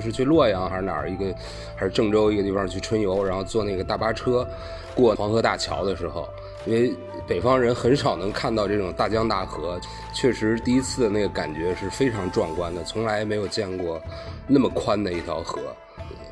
[0.00, 1.34] 是去洛阳还是哪儿一个，
[1.76, 4.46] 还是郑州一个地方去春游，然后坐那个大巴车
[4.94, 6.28] 过黄河大桥的时候，
[6.66, 6.94] 因为
[7.26, 9.80] 北方人很少能看到这种大江大河，
[10.14, 14.00] 确实第一次的那个感觉是非常壮观的，从来没有见过
[14.46, 15.60] 那么宽的一条河。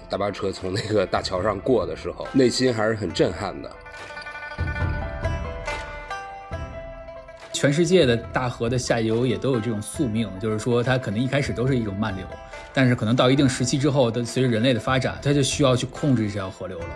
[0.09, 3.71] 大巴车从那个大桥上过的时候，内心还是很震撼的。
[7.53, 12.27] 全世界的大河的下游也都有这种宿命，就是说它可能一开始都是一种慢流，
[12.75, 16.87] 但是可能到一定时期之后，它随着人类的发展，它就需要去控制这条河流了。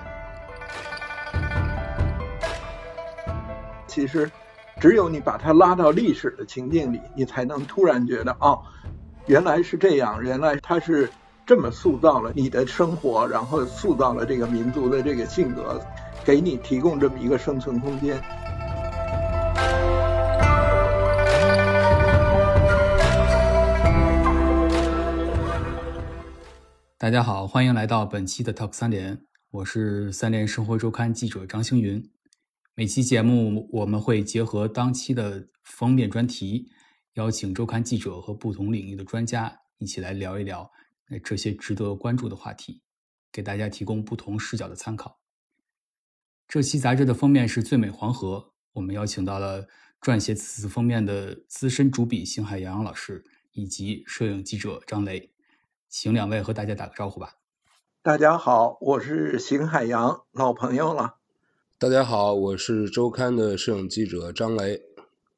[3.87, 4.31] 其实，
[4.81, 8.61] 只有你把它拉到历史的情境里，你才能突然觉得，哦，
[9.27, 11.09] 原来是这样，原来它是
[11.47, 15.81] 这么塑造了你的生活，然后塑造了这个民族的这个性格，
[16.25, 18.21] 给你提供这么一个生存空间。
[27.07, 32.05] 大家好，欢迎来到本期的 Talk 三联，我是三联生活周刊记者张星云。
[32.75, 36.69] 每期节目我们会结合当期的封面专题，
[37.15, 40.69] 邀请周刊记者和不同领域的专家一起来聊一聊
[41.23, 42.83] 这些值得关注的话题，
[43.31, 45.21] 给大家提供不同视角的参考。
[46.49, 49.65] 这期杂志的封面是最美黄河，我们邀请到了
[50.01, 55.31] 撰写此次封面的资深主笔邢海洋老师以及摄影记者张雷。
[55.89, 57.35] 请两位和大家打个招呼吧。
[58.03, 61.15] 大家好，我是邢海洋，老朋友了。
[61.79, 64.81] 大家好，我是周刊的摄影记者张雷。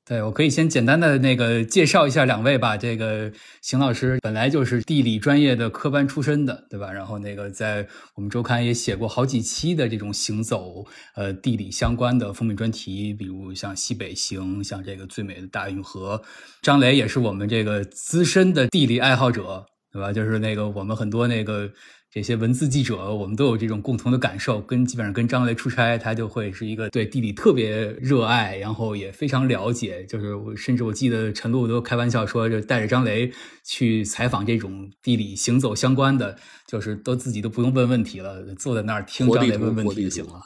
[0.04, 2.78] 对，我可以先简单的那个介绍一下两位吧。
[2.78, 6.90] 这个邢老师本来就是地理专业的科班出身的，对吧？
[6.90, 16.22] 然后那个在我们周刊也写过好几期的这种行走呃地理相关的封面专题，比如像西北行，像这个最美的大运河。
[16.62, 19.66] 张雷也是我们这个资深的地理爱好者。
[19.98, 20.12] 对吧？
[20.12, 21.68] 就是那个我们很多那个
[22.08, 24.60] 这些文字记者，我们都有这种共同的感受。
[24.60, 30.04] 跟基本上跟张雷出差，他就会是一个对地理特别热爱，然后也非常了解。
[30.04, 33.28] 就是我甚至我记得陈露都开玩笑说，就带着张雷
[33.64, 36.36] 去采访这种地理行走相关的，
[36.68, 40.40] 就是都自己都不用问问题了，坐在那儿听张雷问问题就行了。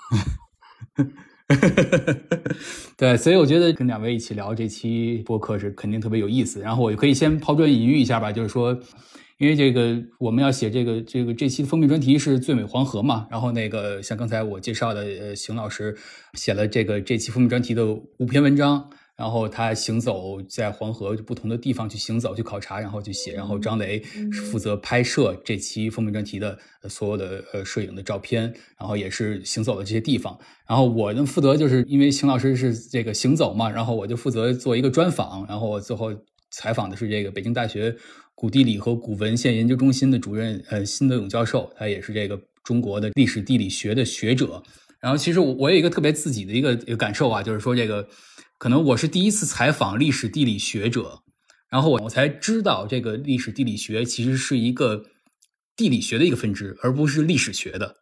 [2.97, 6.60] 对，所以我觉得跟两位一起聊这期播客是肯定特别有意思。
[6.60, 8.81] 然后我就可以先抛砖引玉一下吧，就是说。
[9.42, 15.97] 因为这个我们要写这个这个这期的封面专题是最美黄河嘛，然后那个像刚才我介绍的，呃，邢老师
[16.34, 26.56] 写了这个这期封面专题的五篇文章，然后他行走在黄河不同的地方去行走去考察，然后去写，然后张雷是负责拍摄这期封面专题的
[26.88, 28.42] 所有的呃摄影的照片，
[28.78, 30.38] 然后也是行走的这些地方，
[30.69, 36.12] 然后我呢负责就是因为邢老师是这个行走嘛，然后我就负责做一个专访，然后我最后
[36.53, 37.97] 采访的是这个北京大学。
[38.34, 44.62] 古地理和古文献研究中心的主任，呃，辛德勇教授，他也是这个中国的历史地理学的学者。
[45.00, 48.09] 然后，其实我我有一个特别自己的一个一个感受啊，就是说这个
[48.59, 51.21] 可能我是第一次采访历史地理学者，
[51.69, 55.04] 然后我我才知道这个历史地理学其实是一个
[55.76, 57.97] 地理学的一个分支，而不是历史学的。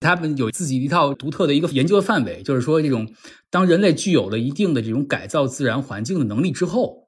[0.00, 3.12] 他们有自己一套独特的一个研究的范围，就是说这种
[3.50, 7.02] 当人类具有了一定的这种改造自然环境的能力之后。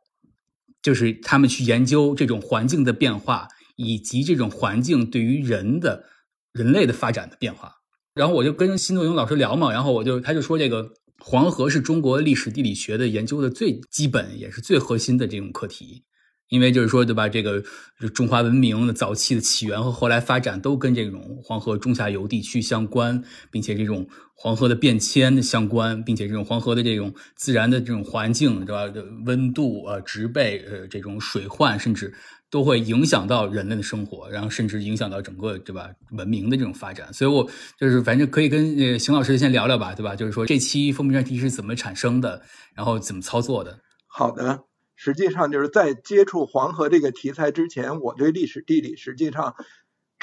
[0.84, 6.04] 就是他们去研究这种环境的变化，以及这种环境对于人的、
[6.52, 7.72] 人类的发展的变化。
[8.14, 16.04] 然后我就跟辛作勇老师聊嘛，然后我就他就说，这个黄河是中国历史地理学的研究的最基本也是最核心的这种课题。
[16.50, 17.26] 因为就是说，对吧？
[17.26, 17.64] 这个
[18.12, 28.92] 中华文明的早期的起源和后来发展都跟这种黄河中下游地区相关，并且这种黄河的变迁的相关，并且这种黄河的这种自然的这种环境，对吧？
[29.24, 32.12] 温度啊、植被呃这种水患，甚至
[32.50, 37.12] 都会影响到人类的生活，然后甚至影响到整个对吧文明的这种发展。
[37.12, 40.14] 所以我就是反正可以跟呃邢老师先聊聊吧，对吧？
[40.14, 42.42] 就是说这期封面专题是怎么产生的，
[42.74, 43.80] 然后怎么操作的？
[44.06, 44.64] 好的。
[44.96, 49.56] 实际上就是在接触黄河这个题材之前，我对历史地理实际上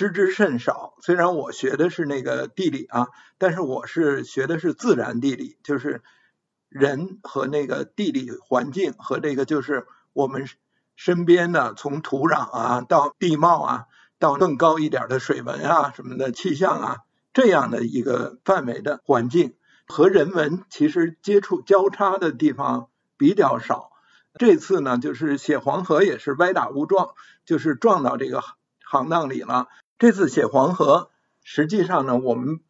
[0.01, 0.95] 知之甚少。
[1.01, 6.01] 虽然我学的是那个地理啊，但是我是学的是自然地理，就是
[6.69, 10.49] 人和那个地理环境和这个就是我们
[10.95, 13.85] 身边的从土壤啊到地貌啊
[14.17, 16.97] 到更高一点的水文啊什么的气象啊
[17.31, 19.53] 这样的一个范围的环境
[19.87, 23.91] 和人文其实接触交叉的地方比较少。
[24.39, 27.09] 这次呢，就是写黄河也是歪打误撞，
[27.45, 28.41] 就是撞到这个
[28.85, 29.67] 行当里了。
[30.01, 31.11] 这次写黄河，
[31.43, 32.61] 实际上呢，我们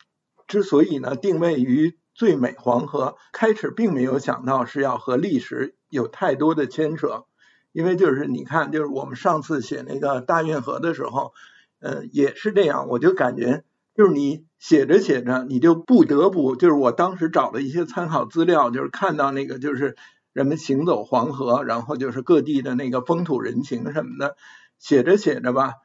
[0.50, 7.24] 之所以呢定位于最美黄河，开始并没有想到是要和历史有太多的牵扯，
[7.72, 11.32] 因为就是你看，就是我们上次写那个大运河的时候，
[11.80, 13.64] 呃，也是这样，我就感觉
[13.96, 19.96] 就是你写着写着，你就不得不就是我当时找了一些参考资料，就是看到那个就是
[20.34, 24.36] 人们行走黄河，然后就是各地的那个风土人情什么的，
[24.80, 25.76] 写着写着吧，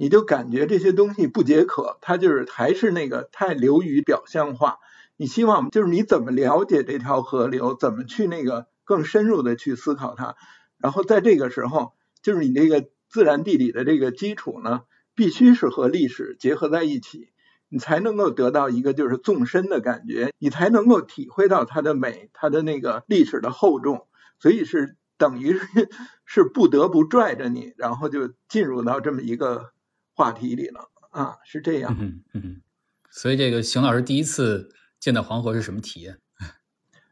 [0.00, 4.78] 你就感觉这些东西不解渴，它就是还是那个太流于表象化。
[5.16, 10.36] 你希望就是你怎么了解这条河流，怎么去那个更深入的去思考它，
[10.78, 14.82] 然后在这个时候，就是你这个自然地理的这个基础呢，
[15.16, 17.30] 必须是和历史结合在一起，
[17.68, 24.06] 你才能够得到一个就是纵深的感觉，你才能够体会到它的美，它的那个历史的厚重，
[24.38, 25.88] 所以是等于是
[26.24, 29.72] 是不得不拽着你，然后就进入到这么一个
[30.18, 31.96] 话题里了啊，是这样。
[32.00, 32.62] 嗯嗯，
[33.08, 34.74] 所以这个邢老师第一次。
[35.00, 36.18] 见到黄河是什么体验？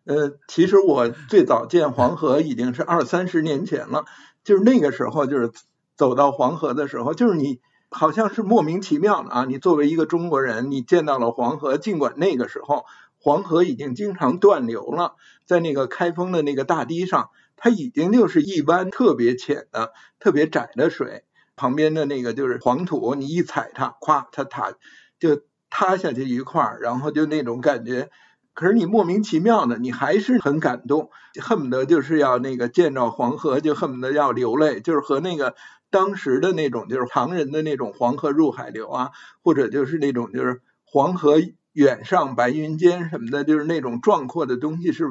[0.07, 4.07] 呃，其实我最早见黄河已经是二三十年前了，
[4.43, 5.53] 就是那个时候，就是
[5.95, 9.45] 走到黄河的时候，就是你好像是莫名其妙的啊。
[9.45, 12.85] 你作为一个中国人，你见到了黄河，尽管那个时候
[13.21, 15.15] 黄河已经经常断流了，
[15.45, 21.23] 在那个开封的那个大堤上，它已经就是一湾特别浅的、特别窄的水，
[21.57, 24.73] 旁边的那个就是黄土，你一踩它，咵，它塌
[25.19, 25.41] 就。
[25.69, 28.09] 塌下去一块儿，然后就那种感觉，
[28.55, 31.11] 可是你莫名其妙的，你还是很感动，
[31.43, 35.55] 恨不得就是要那个见着黄河就恨不得要流泪，就是和那个
[35.91, 39.11] 当时的那种就是唐人的那种黄河入海流啊，
[39.43, 41.35] 或者就是那种就是黄河
[41.73, 45.05] 远上白云间什么的，就是那种壮阔的东西是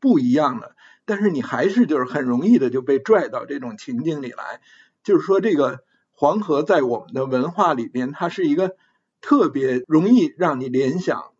[0.00, 0.74] 不一样的。
[1.04, 4.60] 但是你还是就是很容易的就被拽到这种情境里来，
[5.04, 5.84] 就是说这个
[6.20, 8.76] 黄河在我们的文化里边，它是一个。
[9.20, 11.32] 特别容易让你联想，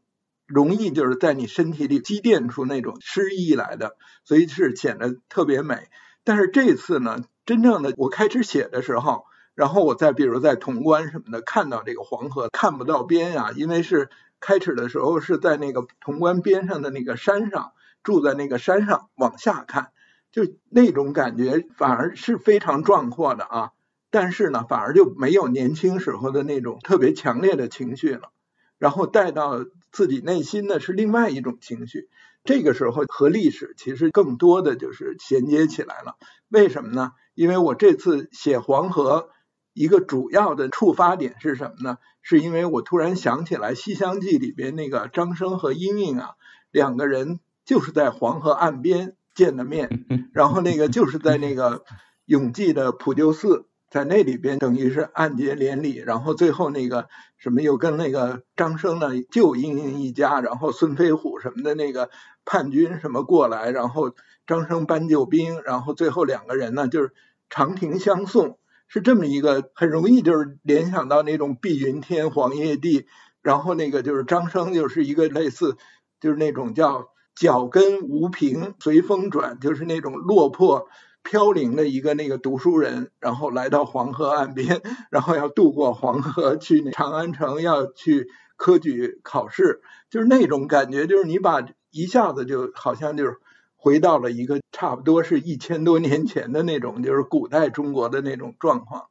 [0.46, 5.88] 容易就是在你身体里积淀出那种诗意来的，所以是显得特别美。
[6.24, 14.10] 但是这次呢，真正的我开始写的时候，然后我再比如在潼关什么的看到这个黄河看不到边啊，因为是
[14.40, 19.92] 开始的时候是在那个潼关边上的那个山上，住在那个山上往下看，
[20.32, 23.70] 就那种感觉反而是非常壮阔的啊。
[24.10, 28.30] 但是呢，反而就没有年轻时候的那种特别强烈的情绪了，
[28.78, 32.08] 然后带到自己内心的是另外一种情绪。
[32.44, 36.16] 这个时候和历史其实更多的就是衔接起来了。
[36.48, 37.12] 为什么呢？
[37.34, 39.28] 因为我这次写黄河，
[39.74, 41.98] 一个主要的触发点是什么呢？
[42.22, 46.30] 是因为我突然想起来《西厢记》里边那个张生和莺莺啊，
[46.70, 51.84] 两个人就是在黄河岸边见的面， 然后那个就是在那个
[52.24, 53.66] 永济的普救寺。
[53.90, 57.08] 在那里边等于是暗结连理，然后最后那个
[57.38, 62.10] 什么又跟那个张生呢救英英一家，然后孙飞虎什么的那个
[62.44, 64.14] 叛军什么过来，然后
[64.46, 67.12] 张生搬救兵，然后最后两个人呢就是
[67.48, 68.58] 长亭相送，
[68.88, 73.06] 是这么一个很容易就是联想到那种碧云天黄叶地，
[73.40, 75.78] 然后那个就是张生就是一个类似
[76.20, 80.88] 就是那种叫脚跟无凭随风转，就是那种落魄。
[81.28, 84.80] 飘零的一个那个读书人，然后来到黄河岸边，
[85.12, 93.36] 然后要渡过黄河去长安城，要去科举考试，就是那种感觉，就是你把一下子就好像就是
[93.76, 99.08] 回到了一个差不多是一千多年前的那种，就是古代中国的那种状况。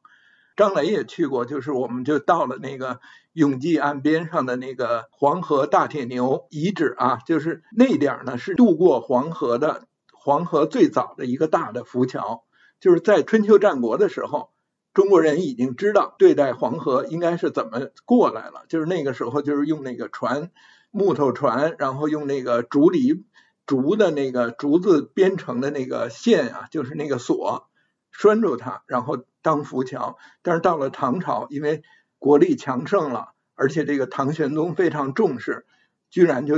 [0.56, 2.98] 张磊也去过，就是我们就到了那个
[3.32, 9.84] 永济岸边上的那个黄河大铁牛遗址啊，就是那点儿呢是渡过黄河的。
[10.28, 12.44] 黄河最早的一个大的浮桥，
[12.80, 14.50] 就是在春秋战国的时候，
[14.92, 18.66] 中国人已经知道对待黄河应该是怎么过来了。
[18.68, 20.50] 就是那个时候，就是用那个船，
[20.90, 23.24] 木头船，然后用那个竹篱
[23.64, 27.70] 竹的那个竹子编成的那个线啊，就是那个锁
[28.12, 30.18] 拴住它，然后当浮桥。
[30.42, 31.82] 但是到了唐朝，因为
[32.18, 35.64] 国力强盛了，而且这个唐玄宗非常重视，
[36.10, 36.56] 居然就。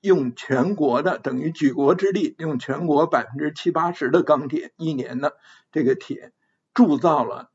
[0.00, 5.36] 用全国的等于举国之力，用全国百分之七八十的钢铁，一年的
[5.72, 6.32] 这个铁
[6.72, 7.50] 铸造了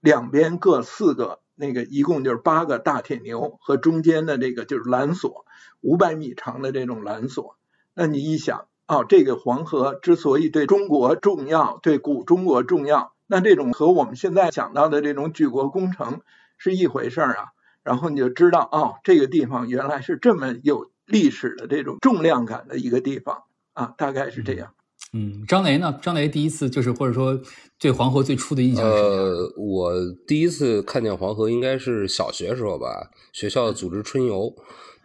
[0.00, 5.44] 两边各四个，那个一共就是八个大铁牛和中间的这个就是缆索，
[5.82, 7.56] 五百米长的这种缆索。
[7.92, 16.22] 那你一想，哦，这个黄河之所以对中国重要，对古中国重要，那这种和我们现在想到的这种举国工程
[16.56, 17.44] 是一回事儿啊。
[17.82, 20.90] 然后你就知道，哦，这个地方原来是这么有。
[21.06, 23.42] 历史的这种重量感的一个地方
[23.72, 24.74] 啊，大概是这样。
[25.12, 25.96] 嗯，张雷呢？
[26.02, 27.40] 张雷第一次就是或者说
[27.78, 29.92] 对黄河最初的印象是呃，我
[30.26, 34.52] 第一次看见黄河应该是小学时候吧，学校组织春游，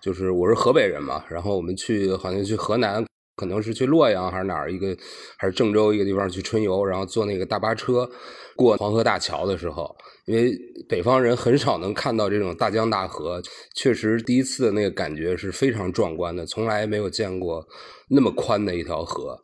[0.02, 3.06] 就是我是河北人嘛，然后我们去好像去河南
[3.40, 4.94] 可能是去洛阳还是哪儿一个，
[5.38, 8.10] 还是郑州一个地方去春游，然后坐那个大巴车
[8.58, 10.52] 过黄河大桥的时候，因为
[10.90, 13.42] 北方人很少能看到这种大江大河，
[13.74, 17.66] 确实第一次的那个感觉是非常壮观的，从来没有见过
[18.10, 19.40] 那么宽的一条河。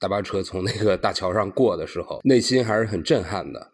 [0.00, 3.72] 大巴车从那个大桥上过的时候，内心还是很震撼的。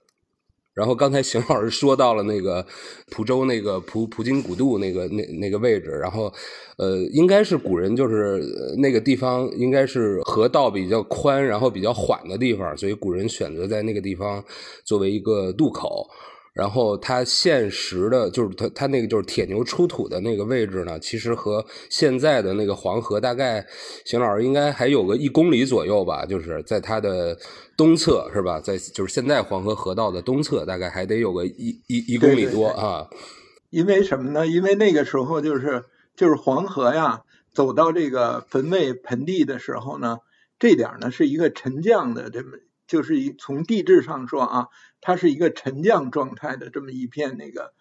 [0.74, 2.64] 然后刚才邢老师说到了那个
[3.10, 6.32] 蒲州那个蒲蒲津古渡那个那那个位置，然后
[6.78, 8.42] 呃，应该是古人就是
[8.78, 14.42] 那个地方应该是河道比较宽，然后比较缓的地方，所以古人选择在那个地方
[14.84, 16.08] 作为一个渡口。
[16.54, 23.66] 然后它现实的，就是它它那个就是铁牛出土的那个位置呢，其实和现在的那个黄河大概，
[24.04, 27.34] 邢老师应该还有个一公里左右吧，就是在它的
[27.76, 28.60] 东侧是吧？
[28.60, 33.06] 在就是现在黄河河道的东侧，大概还得有个一一一公里多啊。
[33.70, 34.46] 因为什么呢？
[34.46, 37.22] 因为那个时候就是就是黄河呀，
[37.54, 40.18] 走到这个汾渭盆地的时候呢，
[40.58, 42.48] 这点呢是一个沉降的这么。
[42.88, 44.66] 就是一从地质上说啊，
[45.02, 47.74] 它是一个沉降状态的这么一片那个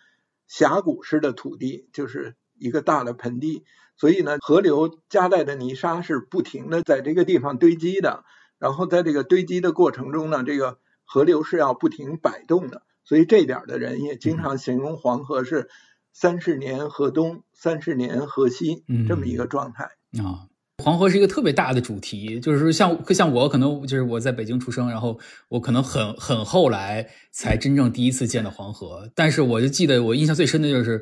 [0.47, 3.63] 峡谷式的土地，就是一个大的盆地，
[3.95, 8.25] 所以呢，河流夹带的泥沙是不停的在这个地方堆积的，
[8.57, 15.69] 然后在这个堆积的过程中呢，这个河流是要不停摆动的，所以这点的人也经常形容黄河是
[16.11, 19.91] 三十年河东，三十年河西这么一个状态。
[20.21, 20.50] 啊。
[20.81, 25.19] 黄河是一个特别大的主题，就是说像像我可能就是我在北京出生，然后
[25.49, 31.01] 我可能很很后来才真正第一次见到黄河，但是我就记得我印象最深的就是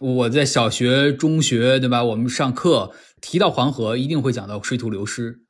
[0.00, 2.04] 我在小学、中学，对吧？
[2.04, 5.43] 我们上课提到黄河，一定会讲到水土流失。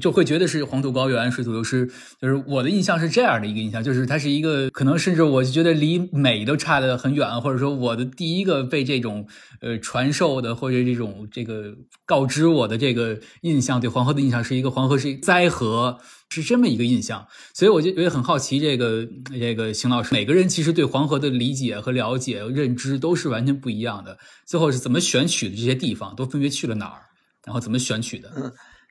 [0.00, 1.86] 就会觉得是黄土高原，水土流失，
[2.20, 9.26] 就是我的印象是这样的一个印象，就是它是一个可能甚至我就觉得离美都差得很远，或者说我的第一个被这种
[9.60, 11.74] 呃传授的或者这种这个
[12.06, 15.98] 告知我的这个印象，对黄河的印象是一个黄河是灾河，
[16.30, 19.06] 是这么一个印象，所以我就我也很好奇，这个
[19.38, 24.16] 这个邢老师，每个人其实对黄河的理解和了解、认知都是完全不一样的，
[24.46, 27.02] 最后是怎么选取的这些地方，都分别去了哪儿，
[27.44, 28.30] 然后怎么选取的？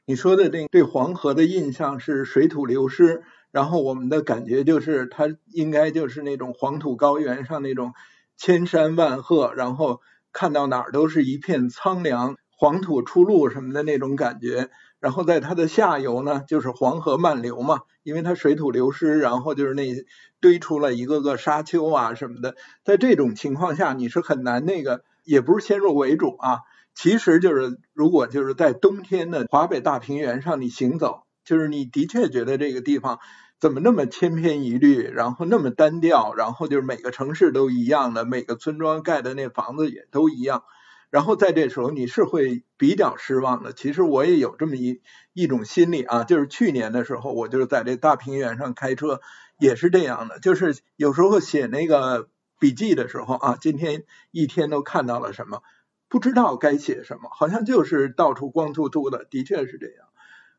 [0.10, 7.94] 你说的这对黄河的印象是水土流失，然后我们的感觉就是它应该就是那种黄土高原上那种
[8.36, 10.02] 千山万壑，然后
[10.34, 14.72] 看到哪儿都是一片苍凉，黄土出露什么的那种感觉。
[15.00, 19.86] 然后在它的下游呢，就是黄河漫流嘛，因为它水土流失，然后就是那
[20.42, 22.56] 堆出了一个个沙丘啊什么的。
[22.84, 26.62] 在这种情况下，你是很难那个，也不是先入为主啊。
[27.02, 33.20] 其实就是，如果就是在冬天的华北大平原上你行走，就是你的确觉得这个地方
[33.58, 40.66] 怎么那么千篇一律，然后那么单调，然后就是每个城市都一样的，每个村庄盖的那房子也都一样，
[41.10, 43.72] 然后在这时候你是会比较失望的。
[43.72, 45.00] 其实我也有这么一
[45.32, 49.22] 一种心理啊，就是去年的时候，我就是在这大平原上开车，
[49.58, 52.28] 也是这样的，就是有时候写那个
[52.60, 55.62] 笔记的时候啊，今天一天都看到了什么。
[56.10, 60.08] 不知道该写什么，好像就是到处光秃秃的，的确是这样。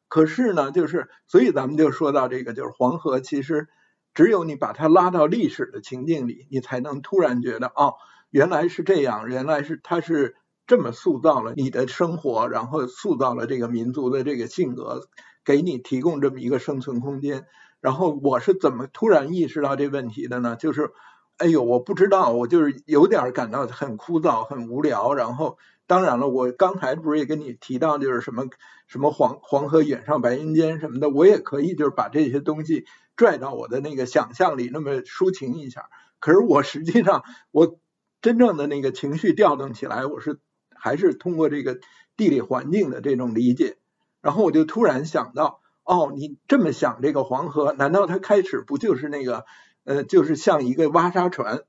[0.06, 3.68] 可是呢，就是所以咱们就说到这个，就是黄河，其实
[4.14, 7.94] 只有你把它拉到历史的情境里，你才能突然觉得，哦，
[8.30, 10.36] 原来是这样，原来是它是
[10.68, 15.08] 这么塑造了你的生活，然后塑造了这个民族的这个性格，
[15.44, 17.44] 给你提供这么一个生存空间。
[17.80, 20.54] 然后我是怎么突然意识到这问题的呢？
[20.54, 20.92] 就是。
[21.40, 25.14] 哎呦，我不知道，我就是有点感到很枯燥、很无聊。
[25.14, 25.56] 然后，
[25.86, 28.44] 当然了，我刚才不是也跟你提到，就是什么
[28.86, 32.84] 什么黄黄河远上白云间什么的，我也可以就是把这些东西
[33.16, 35.88] 拽到我的那个想象里，那么抒情一下。
[36.18, 37.78] 可是我实际上，我
[38.20, 40.40] 真正的那个情绪调动起来，我是
[40.76, 41.78] 还是通过这个
[42.18, 43.78] 地理环境的这种理解。
[44.20, 49.46] 然后我就突然想到，哦，你这么想这个黄河，难道它开始不就是那个？
[49.90, 51.64] 呃，就是像一个挖沙船，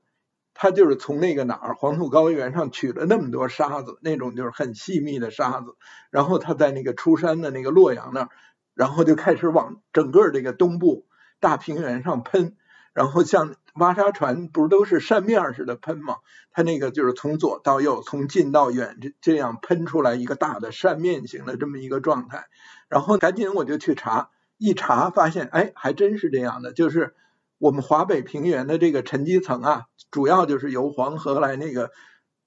[0.54, 5.74] 它就是从那个哪儿黄土高原上取了那么多沙子，那种就是很细密的沙子，
[6.10, 8.28] 然后它在那个出山的那个洛阳那儿，
[8.74, 11.04] 然后就开始往整个这个东部
[11.40, 12.54] 大平原上喷，
[12.92, 16.18] 然后像挖沙船不是都是扇面似的喷吗？
[16.52, 22.44] 它那个就是从左到右，从近到远这这样喷出来一个大的扇面型的这么一个状态，
[22.88, 27.16] 然后赶紧我就去查，一查发现，哎，还真是这样的，就是。
[27.62, 31.92] 我们华北平原的这个沉积层啊，主要就是由黄河来那个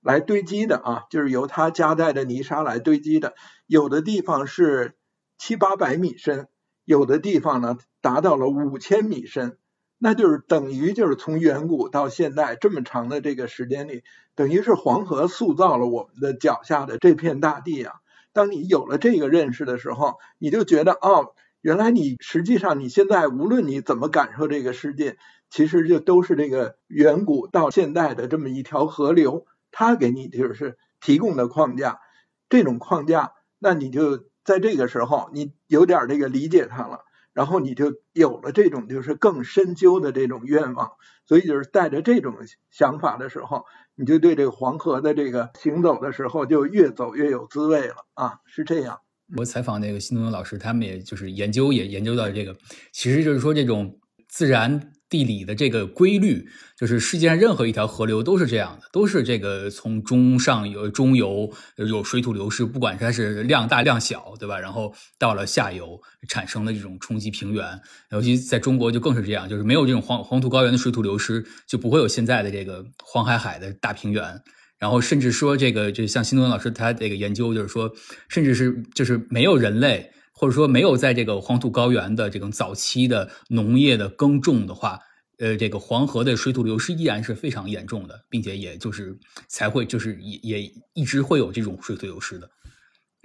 [0.01, 3.33] 来堆积的啊，就是由它夹带的泥沙来堆积的。
[3.65, 4.97] 有的地方是
[5.37, 6.49] 七八百米深，
[6.83, 9.57] 有的地方呢达到了五千米深，
[9.97, 14.03] 那就是等于就是从远古到现代这么长的这个时间里，
[14.35, 17.93] 等于是黄河塑造了我们的脚下的这片大地啊。
[18.33, 21.33] 当你有了这个认识的时候，你就觉得哦，
[21.65, 25.17] 原来你实际上你现在无论你怎么感受这个世界，
[25.49, 32.01] 其实就都是这个远古到现代的这么一条河流，它给你就是提供的框架。
[32.49, 36.99] 这种框架，那你就在这个时候，你有点这个理解它了。
[37.33, 40.91] 然后你就有了这种就是更深究的这种愿望，
[41.25, 42.35] 所以就是带着这种
[42.69, 48.99] 想法的时候，你就对这个黄河的这个行走的时候就越走越有滋味了啊，是这样。
[49.37, 52.55] 我采访那个新东老师，他们也就是研究也研究到这个，
[52.91, 54.91] 其实就是说这种自然。
[55.07, 64.59] 地理的这个规律，就是世界上任何一条河流都是这样的，都是这个从中上游、中游有水土流失，不管它是量大量小，对吧？
[64.59, 67.79] 然后到了下游产生的这种冲击平原，
[68.09, 74.41] 尤其在中国就更是这样，就是没有这种黄黄土高原的水土流失，就不会有现在的这个黄海海的大平原。
[74.77, 77.93] 然后甚至说这个，就像新东老师他这个研究，就是说，
[78.27, 80.11] 甚至是就是没有人类。
[80.37, 84.99] 或者说没有在这个黄土高原的这种早期的农业的耕种的话，
[85.39, 89.17] 呃，这个黄河的水土流失依然是非常严重的，并且也就是
[89.47, 92.49] 才会就是也也一直会有这种水土流失的。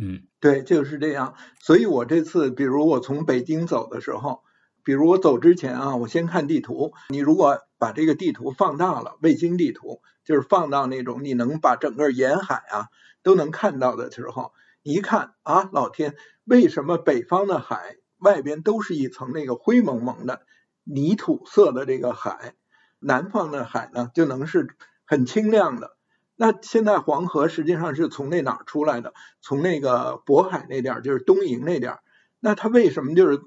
[0.00, 1.34] 嗯，对，就是这样。
[1.60, 4.42] 所以我这次，比如我从北京走的时候，
[4.84, 6.92] 比如我走之前啊，我先看地图。
[7.08, 12.88] 你如果把这个地图放大了，卫星地图就是放到那种你能把整个沿海啊
[13.22, 14.52] 都能看到的时候。
[14.82, 20.42] 你一看啊，老天，为什么北方的海外边都是一层那个灰蒙蒙的
[20.84, 22.54] 泥土色的这个海，
[22.98, 24.68] 南方的海呢就能是
[25.04, 25.96] 很清亮的？
[26.36, 29.12] 那现在黄河实际上是从那哪儿出来的？
[29.42, 32.00] 从那个渤海那点儿，就是东营那点儿。
[32.40, 33.40] 那它为什么就是？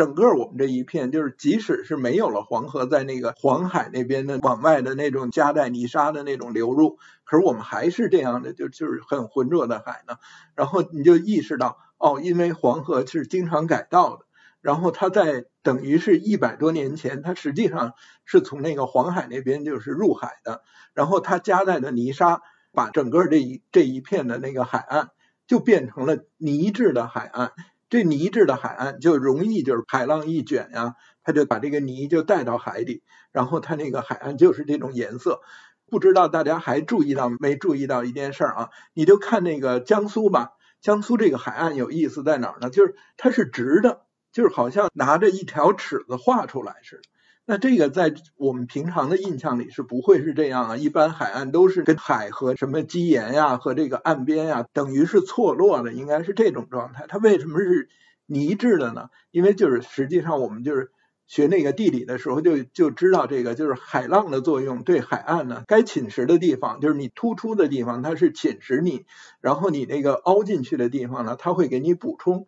[0.00, 10.16] 整个我们这一片，就是即使是没有了黄河在那个黄海那边的往外的那种夹带泥沙的那种流入，可是我们还是这样的，就就是很浑浊的海呢。
[10.54, 14.24] 然后你就意识到，哦，因为黄河是经常改道的，
[14.62, 17.92] 然后它在等于是一百多年前，它实际上
[18.24, 20.62] 是从那个黄海那边就是入海的，
[20.94, 22.40] 然后它夹带的泥沙
[22.72, 25.10] 把整个这一这一片的那个海岸
[25.46, 27.52] 就变成了泥质的海岸。
[27.90, 35.42] 这泥质的海岸就容易就是海浪一卷呀，它就把这个泥就带到海底，然后它那个海岸就是这种颜色。
[35.86, 38.70] 不知道大家还注意到没注意到一件事儿啊？
[38.94, 42.70] 你就看那个江苏吧，江苏这个海岸有意思在哪儿呢？
[42.70, 47.02] 就是它是直的，就是好像拿着一条尺子画出来似的。
[47.46, 57.06] 那这个在我们平常的印象里是不会是这样啊，一般海岸都是跟海和什么基岩呀和这个岸边呀等于是错落的，应该是这种状态。
[57.08, 57.88] 它为什么是
[58.26, 59.08] 泥质的呢？
[59.32, 60.92] 因为就是实际上我们就是
[61.26, 69.06] 学那个地理的时候就就知道这个就是海浪的作用对海岸呢，该侵蚀的地方就是你突出的地方它是侵蚀你，
[69.40, 72.46] 然后你那个凹进去的地方呢，它会给你补充。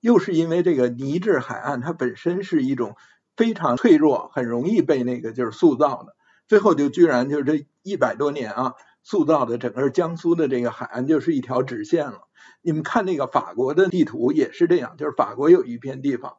[0.00, 2.94] 又是因为这个泥质海岸它本身是一种。
[3.38, 6.16] 非常脆弱，很容易被那个就是塑造的，
[6.48, 8.74] 最后就居然就是这一百多年啊，
[9.04, 12.22] 塑造的整个江苏的这个海岸就是一条直线了。
[12.62, 16.38] 你们看那个法国的地图也是这样，就是法国有一片地方，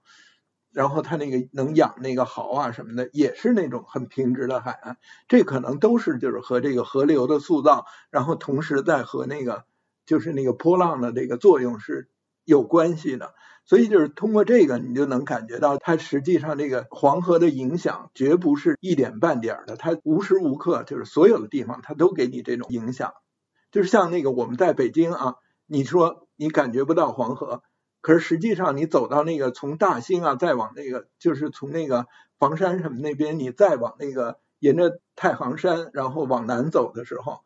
[0.74, 4.98] 然后它那个能养那个蚝啊什么的，也是那种很平直的海岸。
[5.30, 9.64] 这可能都是就是和这个河流的塑造，然后同时在和那个
[10.06, 12.10] 就是那个波浪的这个作用是
[12.44, 13.34] 有关系的。
[13.70, 23.14] 所以就是通过这个，你就能感觉到它实际上这个黄河的影响绝不是一点半点的，它无时无刻就是所有的地方它都给你这种影响。
[23.72, 25.36] 就是像那个我们在北京啊，
[25.68, 27.62] 你说你感觉不到黄河，
[28.02, 32.08] 可是实际上你走到那个从大兴啊，再往那个就是从那个
[32.40, 37.42] 房山什么那边，你再往那个沿着太行山然后往南走的时候，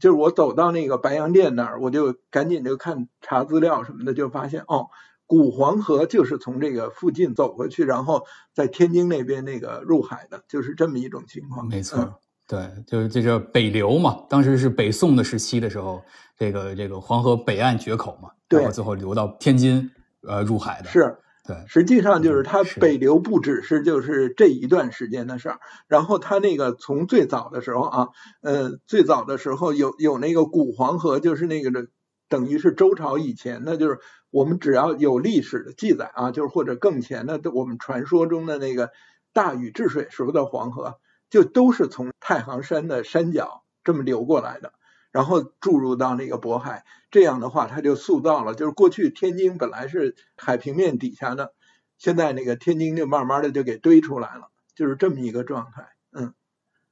[0.00, 4.88] 就是我走到那个白洋淀那儿，我就赶紧就看查资料什么的，就发现哦。
[5.32, 11.66] 古黄河就是从这个附近走过去，然后在天津那边那个入海的，就是这么一种情况。
[11.68, 14.26] 没错，对，就是这叫北流嘛。
[14.28, 16.02] 当时是北宋的时期的时候，
[16.36, 19.90] 这个这个黄河北岸决口嘛，然后最后流到天津，
[20.28, 20.90] 呃，入海的。
[20.90, 21.16] 是，
[21.48, 28.08] 对，实际上就是它北流不只是就是这一段时间的事儿，然后它那个从最早的时候啊，
[28.42, 31.86] 呃，最早的时候有有那个古黄河，就是那个的。
[32.32, 33.98] 等于是周朝以前，那就是
[34.30, 38.90] 我们只要有历史的记载啊，就是或者更前的，我们传说中的那个
[39.34, 44.72] 大禹治水时候的黄河，就都是从太行山的山脚这么流过来的，
[45.10, 46.86] 然后注入到那个渤海。
[47.10, 51.52] 这样的话，它就塑造了，就是过去天津本来是海平面底下的，
[51.98, 55.88] 现在那个天津就慢慢的就给堆出来了，就是这么一个状态。
[56.12, 56.32] 嗯，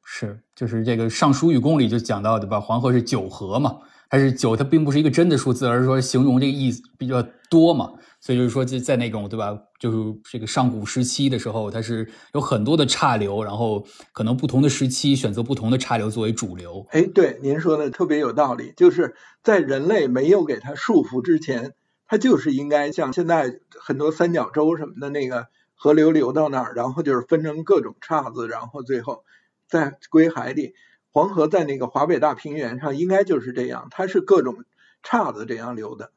[0.04, 3.78] 是，就是这个《尚书与公》里就讲到的吧，黄河是九河嘛。
[4.10, 7.92] 还是九，它并不是一个真的数字，而是说形容这个意思比较多嘛。
[8.22, 9.96] 所以就是说，在在那种对吧，就是
[10.30, 16.84] 这个上古时期的时候，它是有很多的岔流，然后可能不同的时期选择不同的岔流作为主流。
[16.90, 21.72] 哎，对，您说的特别有道理，就是在人类没有给它束缚之前，
[22.06, 29.24] 它就是应该像现在很多三角洲什么的那个河流流到那儿，然后就是分成各种岔子，然后最后
[29.66, 30.74] 再归海里。
[31.12, 34.64] 黄河在那个华北大平原上应该就是这样，它是各种
[35.02, 36.12] 岔子这样流的。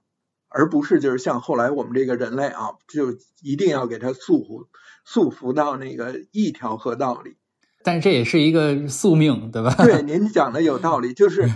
[0.56, 4.68] 而不是就是像后来我们这个人类啊，就一定要给它束缚
[5.04, 7.38] 束缚到那个一条河道里。
[7.82, 9.74] 但是这也是一个宿命，对吧？
[9.84, 11.50] 对，您讲的有道理，就是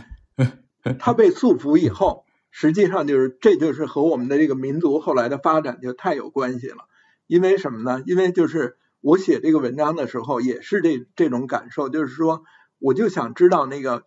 [0.97, 6.85] 它被束缚以后，实际上就是这就是和我们的这个民族后来的发展就太有关系了。
[7.27, 8.01] 因为什么呢？
[8.07, 12.41] 因为就是我写这个文章的时候也是这这种感受，就是说
[12.79, 14.03] 我就想知道那个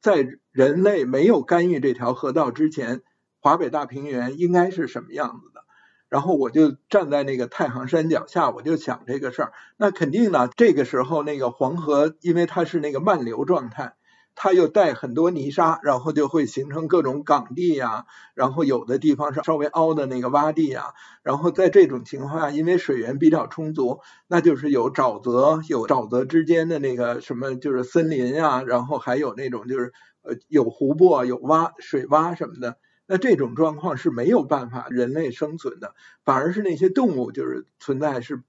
[0.00, 3.02] 在人类没有干预这条河道之前。
[3.44, 5.64] 华北大平原应该是什么样子的？
[6.08, 9.52] 然后我就站在那个太行山脚下，我就想这个事儿。
[9.76, 13.94] 那肯定呢，这个时候那个黄河，因为它是那个漫流状态，
[14.34, 18.06] 它又带很多泥沙，然后就会形成各种岗地呀。
[18.34, 20.94] 然后有的地方是稍微凹的那个洼地呀。
[21.22, 28.62] 然后在这种情况下，因为水源比较充足，那就是有沼泽，有沼泽之间的那个什么，就是森林呀。
[28.62, 29.92] 然后还有那种就是
[30.22, 32.78] 呃有湖泊、有洼水洼什么的。
[33.06, 38.42] 那这种状况是没有办法人类生存的，反而是那些动物就是存在是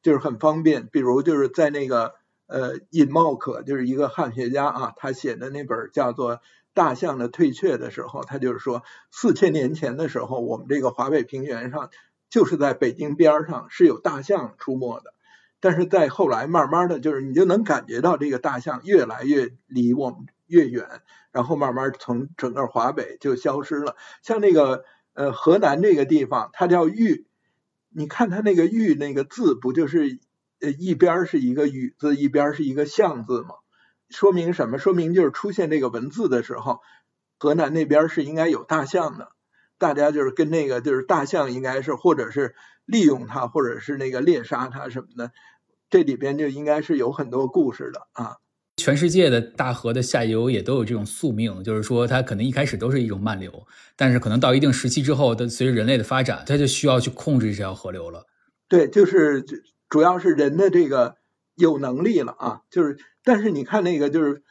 [0.00, 0.88] 就是很方便。
[0.90, 2.14] 比如就是在那个
[2.46, 6.36] 呃尹茂可就是一个汉学家啊，他写的那本叫做
[6.74, 11.90] 《大象的退却》的时候，他就是说四千年前的时候，我们这个华北平原上
[12.30, 15.14] 就是在北京边上是有大象出没的，
[15.60, 20.26] 但是在后来慢慢的就是你就能感觉到这个大象越来越离我们。
[20.48, 20.86] 越远，
[21.32, 23.96] 然后慢慢从整个华北就消失了。
[24.22, 27.26] 像那个呃河南这个地方，它叫豫，
[27.90, 30.20] 你看它那个豫那个字，不就是
[30.60, 33.56] 呃一边是一个雨字，一边是一个象字嘛？
[34.08, 34.78] 说明什么？
[34.78, 36.80] 说明就是出现这个文字的时候，
[37.38, 39.32] 河南那边是应该有大象的。
[39.78, 42.54] 大家就是跟那个就是大象应该是或者是
[42.86, 45.32] 利用它，或者是那个猎杀它什么的，
[45.90, 48.36] 这里边就应该是有很多故事的啊。
[48.78, 53.66] 全世界的大河的下游也都有这种宿命，就是说它可能一开始都是一种漫流，
[53.96, 58.24] 但是可能到一定时期之后，它随着人类的发展，它就需要去控制这条河流了。
[58.68, 59.44] 对，就是
[59.88, 61.16] 主要是人的这个
[61.54, 64.42] 有能力了啊，就是但是你看那个就是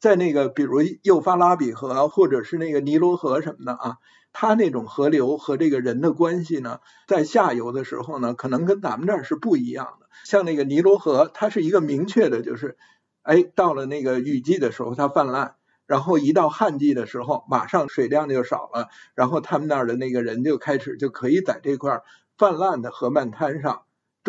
[0.00, 3.96] 在那个比如幼发拉比河或者是那个尼罗河什么的啊，
[4.32, 10.06] 它那种河流和这个人的关系呢，在下游的时候呢，可能跟咱们这儿是不一样的。
[10.24, 12.76] 像那个尼罗河，它是一个明确的，就是。
[13.22, 18.88] 哎，到了那个雨季的时候，它泛滥；然后一到旱季的时候，马上水量就少了。
[19.14, 22.00] 然后他们那儿的那个人就开始就可以在这块
[22.38, 23.82] 泛滥的河漫滩上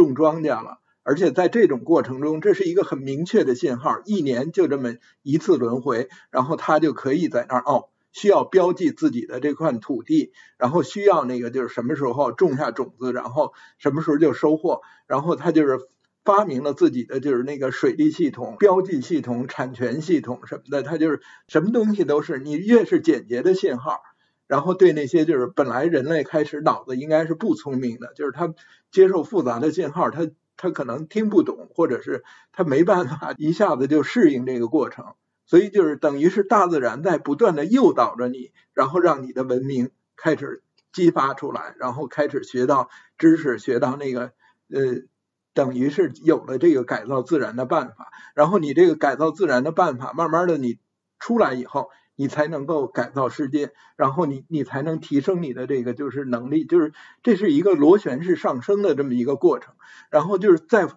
[0.04, 0.80] 种庄稼了。
[1.04, 15.80] 而且在这种过程中，这是一个很明确的信号：一年就这么一次轮回，然后他就可以在那儿哦，需要标记自己的这块土地，然后需要那个就是什么时候种下种子，然后什么时候就收获，然后他就是。
[16.26, 24.02] 发明了自己的就是那个水利系统、标记系统、产权系统什么的，它就是什么东西都是你越是简洁的信号，
[24.46, 28.54] 然后对那些就是本来人类开始脑子应该是不聪明的，就是他
[28.92, 44.34] 接受复杂的信号，他他可能听不懂，或者是他没办法 一下子就适应这个过程，所以就是等于是大自然在不断的诱导着你，然后让你的文明开始激发出来，然后开始学到知识，学到那个
[44.70, 45.04] 呃。
[45.52, 50.78] 等于是有了这个改造自然的办法，然后你这个改造自然的办法，慢慢的你
[51.18, 56.92] 出来以后，你才能够改造世界，然后你你才能提升你的这个就是能力，就是
[57.24, 59.74] 这是一个螺旋式上升的这么一个过程。
[60.10, 60.90] 然后就是在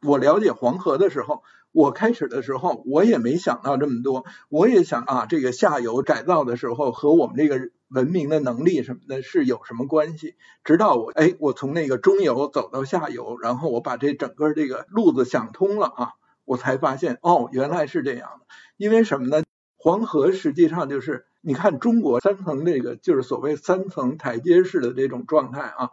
[0.00, 7.70] 我了解黄河的时候，我开始的时候我也没想到这么多，我也想啊，这个下游改造的时候和我们这个。
[7.90, 10.36] 文明的能力什么的，是有什么关系？
[10.62, 16.12] 直到我哎，我从那个中游走到下游，然后我把这整个这个路子想通了啊，
[16.44, 18.46] 我才发现哦，原来是这样的。
[18.76, 19.42] 因为什么呢？
[19.82, 25.90] 黄河实际上就是你看中国三层这个就是所谓三层台阶式的这种状态啊。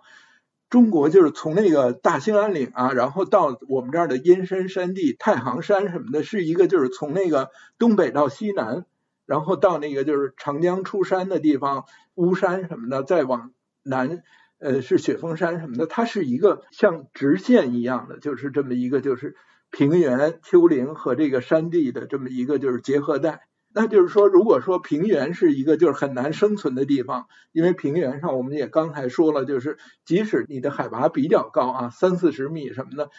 [0.70, 8.86] 中国就是从那个大兴安岭啊，然后到我们这儿的阴山山地、太行山什么的，是一个就是从那个东北到西南。
[9.26, 11.84] 然后到那个就是长江出山的地方，
[12.16, 13.52] 巫山什么的，再往
[13.84, 14.24] 南，
[14.58, 19.36] 呃，是雪峰山什么的，它是一个像直线一样的，就是这么一个就是
[19.70, 23.47] 平原、丘陵和这个山地的这么一个就是结合带。
[23.80, 33.12] 那就是说，如果说平原是一个就是很难生存的地方，因为平原上我们也刚才说了，就是即使你的海拔比较高啊，三四十米什么的。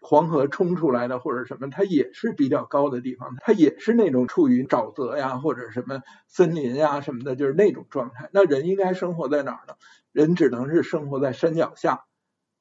[0.00, 8.30] 黄河冲出来的或者什么，它也是比较高的地方，它也是那种处于沼泽呀或者什么森林呀什么的，就是那种状态。
[8.32, 9.74] 那人应该生活在哪儿呢？
[10.12, 12.04] 人只能是生活在山脚下，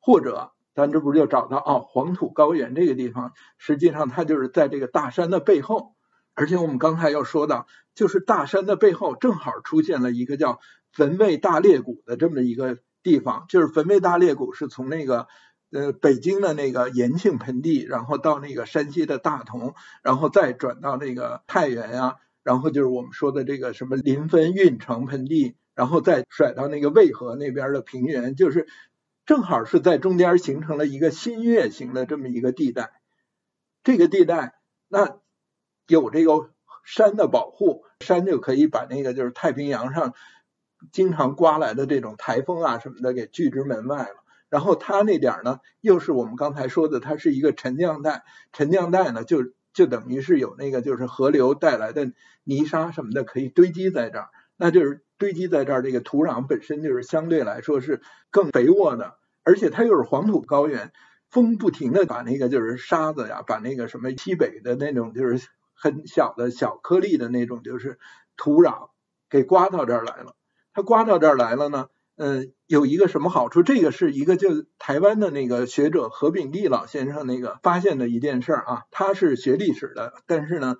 [0.01, 5.94] 或者咱这不是就找到哦，黄土高原这个地方，实际上它就是在这个大山的背后，
[6.35, 10.59] 而且我们刚才要说到，就是大山的背后正好出现了一个叫
[10.91, 15.27] 汾渭大裂谷的这么一个地方，就是汾渭大裂谷是从那个。
[15.71, 28.67] 呃，北京的那个延庆盆地，然后到那个山西的大同，然后再转到那个太原呀，然后就是我们说的这个什么临汾运城盆地，然后再甩到那个渭河那边的平原，就是
[29.25, 32.93] 正好是在中间形成了一个新月形的这么一个地带。
[33.83, 34.53] 这个地带
[34.87, 35.17] 那
[35.87, 36.49] 有这个
[36.83, 40.13] 山的保护，山就可以把那个就是太平洋上
[40.91, 44.15] 经常刮来的这种台风啊什么的给拒之门外了。
[44.49, 49.43] 然后它那点儿呢，又是我们刚才说的，它是一个沉降带，沉降带呢就
[49.73, 60.93] 就等于是有那个就是河流带来的泥沙什么的可以堆积在这儿，那就是堆积在这儿，这个土壤本身就是相对来说是更肥沃的，而且它又是黄土高原，
[61.29, 65.49] 风不停的把那个就是沙子呀，把那个什么西北的那种就是
[65.85, 67.99] 很小的小颗粒的那种就是
[68.37, 68.89] 土壤
[69.29, 70.35] 给刮到这儿来了，
[70.73, 71.89] 它刮到这儿来了呢。
[72.15, 73.61] 嗯，有一个什么好处？
[73.61, 78.83] 这个是一个就台湾的那个学者何炳棣老先生那个发现的一件事儿啊。
[78.89, 80.77] 他是学历史的，但是呢，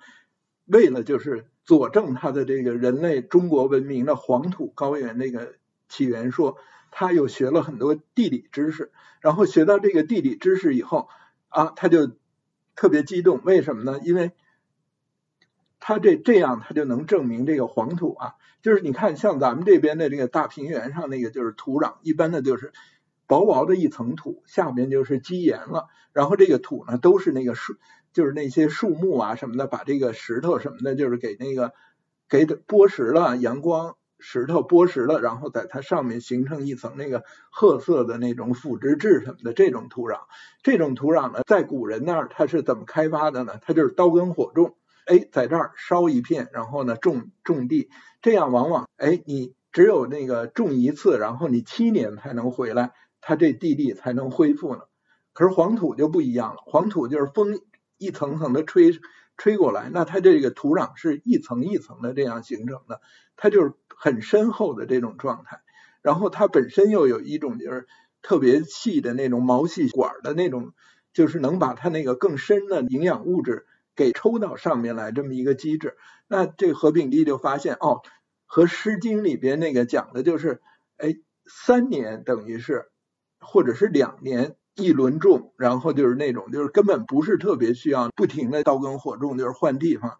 [0.64, 5.54] 为了就是佐证他的这个人类中国文明的黄土高原那个
[5.88, 6.56] 起源说，
[6.90, 8.90] 他又学了很多地理知识。
[9.20, 11.08] 然后学到这个地理知识以后
[11.48, 12.10] 啊，他就
[12.74, 13.40] 特别激动。
[13.44, 14.00] 为什么呢？
[14.02, 14.32] 因为
[15.88, 22.72] 他这这样，他就能证明这个黄土啊，就是你看，像咱们这边的这个大平原上那个，就是土壤一般的就是
[23.28, 27.74] 薄薄的一层土，下面就是基岩了，然后这个土呢都是那个树，
[28.12, 31.72] 就是那些树木啊什么的，把这个石头什么的，就是给那个
[32.28, 37.22] 给剥蚀了，阳光石头剥蚀了，然后在它上面形成一层那个
[37.52, 40.22] 褐色的那种腐殖质什么的这种土壤，
[40.64, 43.60] 这种土壤呢，在古人那儿它是怎么开发的呢？
[43.62, 44.74] 它就是刀耕火种。
[45.06, 47.90] 哎，在这儿烧一片，然后呢种种地，
[48.22, 54.82] 这样往往哎，你只有那个种一次，然后你七年才能回来，它这地力才能恢复呢。
[55.32, 57.60] 可是黄土就不一样了，黄土就是风
[57.98, 58.98] 一层层的吹
[59.36, 63.00] 吹过来，那它这个土壤是一层一层的这样形成的，
[63.36, 65.60] 它就是很深厚的这种状态。
[66.02, 67.86] 然后它本身又有一种就是
[68.22, 70.72] 特别细的那种毛细管的那种，
[71.12, 73.66] 就是能把它那个更深的营养物质。
[73.96, 75.96] 给抽到上面来这么一个机制，
[76.28, 78.02] 那这何炳棣就发现哦，
[78.44, 80.60] 和《诗经》里边那个讲的就是，
[80.98, 82.90] 哎，三年等于是，
[83.40, 90.18] 或者是两年一轮种，然后就是那种就是根本不是特别需要不停的刀耕火种，就是换地方，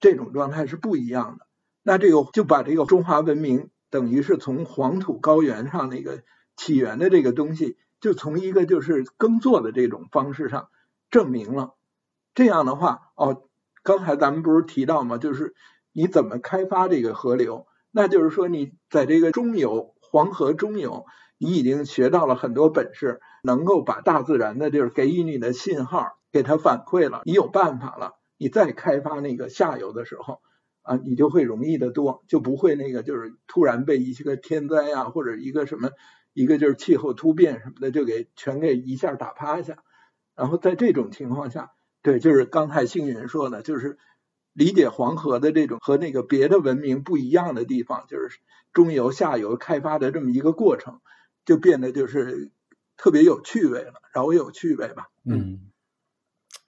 [0.00, 1.46] 这种状态是不一样的。
[1.84, 6.24] 那这个就把这个中华文明等于是从黄土高原上那个
[6.56, 10.68] 起源的这个东西，就从一个就是耕作的这种方式上
[11.08, 11.75] 证明了。
[12.36, 13.48] 这样的话，哦，
[13.82, 15.16] 刚才咱们不是提到吗？
[15.16, 15.54] 就是
[15.90, 17.66] 你怎么开发这个河流？
[17.90, 21.06] 那就是说你在这个中游黄河中游，
[21.38, 30.40] 你已经学到了很多本事，能够把大自然的就是给予你的信号给它反馈了，你有办法了，你再开发那个下游的时候
[30.82, 35.88] 啊，你就会容易的多，就不会那个就是突然被一些个天灾啊，或者一个什么
[36.34, 39.78] 一个就是气候突变什么的就给全给一下打趴下。
[40.34, 41.72] 然后在这种情况下。
[42.06, 43.98] 对，就是刚才星云说的，就是
[44.52, 48.38] 理解黄河的这种和那个别的文明不一样的地方，就是
[48.72, 51.00] 中游、下游开发的这么一个过程，
[51.44, 52.52] 就变得就是
[52.96, 55.08] 特别有趣味了，饶有趣味吧。
[55.24, 55.62] 嗯，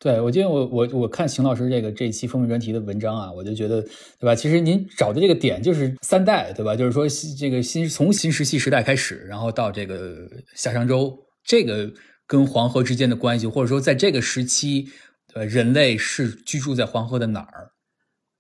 [0.01, 4.35] 对，我记得我我我看邢老师这个这期封面专题的文章啊，我就觉得，对吧？
[4.35, 6.75] 其实您找的这个点就是三代，对吧？
[6.75, 7.07] 就是说
[7.39, 11.89] 这个新从新石器时代开始，然后到这个夏商周，这个
[12.27, 14.89] 跟黄河之间的关系，或者说在这个时期。
[15.35, 17.73] 呃，人类是居住在黄河的哪儿？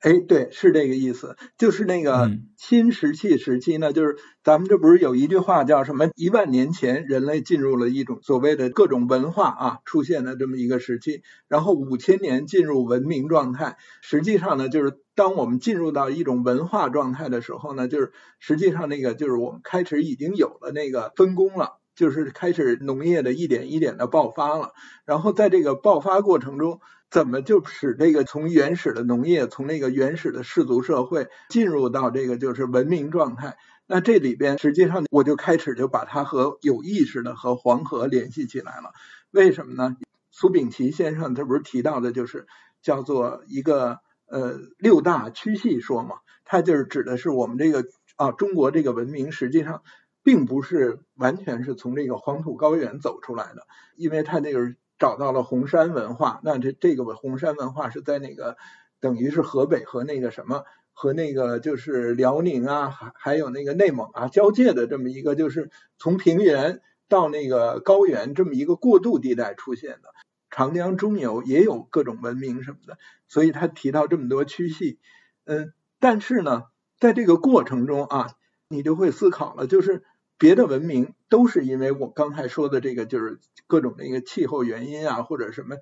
[0.01, 6.09] 哎，对，是这个意思，就是那个新石器时期呢，就是咱们这不是有一句话叫什么？
[6.15, 13.77] 一万年前人类进入了一种所谓的各种文化啊，出现的这么一个时期，然后五千年进入文明状态。
[14.01, 21.81] 实际上呢，就是当我们进入到一种文化状态的时候呢，就是实际上那个就是我们开始已经有了那个分工了。
[21.99, 24.73] 就是开始农业的一点一点的爆发了，
[25.05, 26.81] 然后在这个爆发过程中，
[27.11, 33.57] 怎么就使这个从原始的农业，从那个原始的氏族社会进入到这个就是文明状态？
[33.89, 38.93] 那这里边实际上我就开始就把它和有意识的和黄河联系起来了。
[39.33, 39.97] 为什么呢？
[40.31, 42.47] 苏秉琦先生他不是提到的就是
[42.81, 46.19] 叫做一个呃六大区系说嘛？
[46.45, 47.85] 他就是指的是我们这个
[48.15, 49.83] 啊中国这个文明实际上
[50.29, 54.75] 并不是完全是从这个黄土高原走出来的，因为他那个。
[55.01, 58.57] 找到了红山文化，那这这个红山文化是在那个
[58.99, 70.09] 等于是河北和那个什么和那个就是辽宁啊，还还有那个内蒙啊交界的这么一个，就是从平原到那个高原这么一个过渡地带出现的。
[70.51, 74.99] 长江中游也有各种文明什么的，所以他提到这么多区系。
[75.45, 76.65] 嗯，但是呢，
[76.99, 78.33] 在这个过程中啊，
[78.69, 80.03] 你就会思考了，就是。
[80.39, 85.77] 别的文明都是因为我刚才说的这个，就是各种那个气候原因啊，或者什么，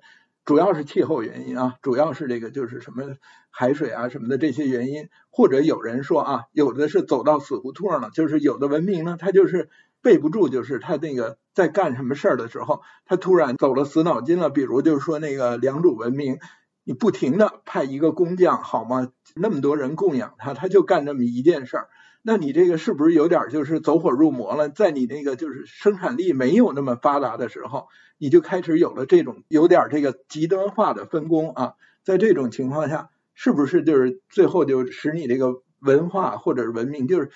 [0.45, 3.03] 主要是气候原因啊，主要是这个就是什么
[3.51, 9.69] 海水啊什么的这些原因，或者有人说啊，有的是走到死胡同了，就是有的文明呢，他就是
[10.01, 16.39] 备不住，就是他那个在干什么事儿的时候，他突然走了死脑筋了，比如就是说那个良渚文明，
[16.83, 19.11] 你不停的派一个工匠好吗？
[19.35, 21.89] 那么多人供养他，他就干这么一件事儿。
[22.21, 24.69] 那你这个是不是有点就是走火入魔了？
[24.69, 31.73] 在你那个就是生产力没有那么发达的时候，你就开始有了这种有点这个极端化的分工啊。
[32.03, 37.29] 在这种情况下，是不是就是最后就使你这个文化或者是文明就是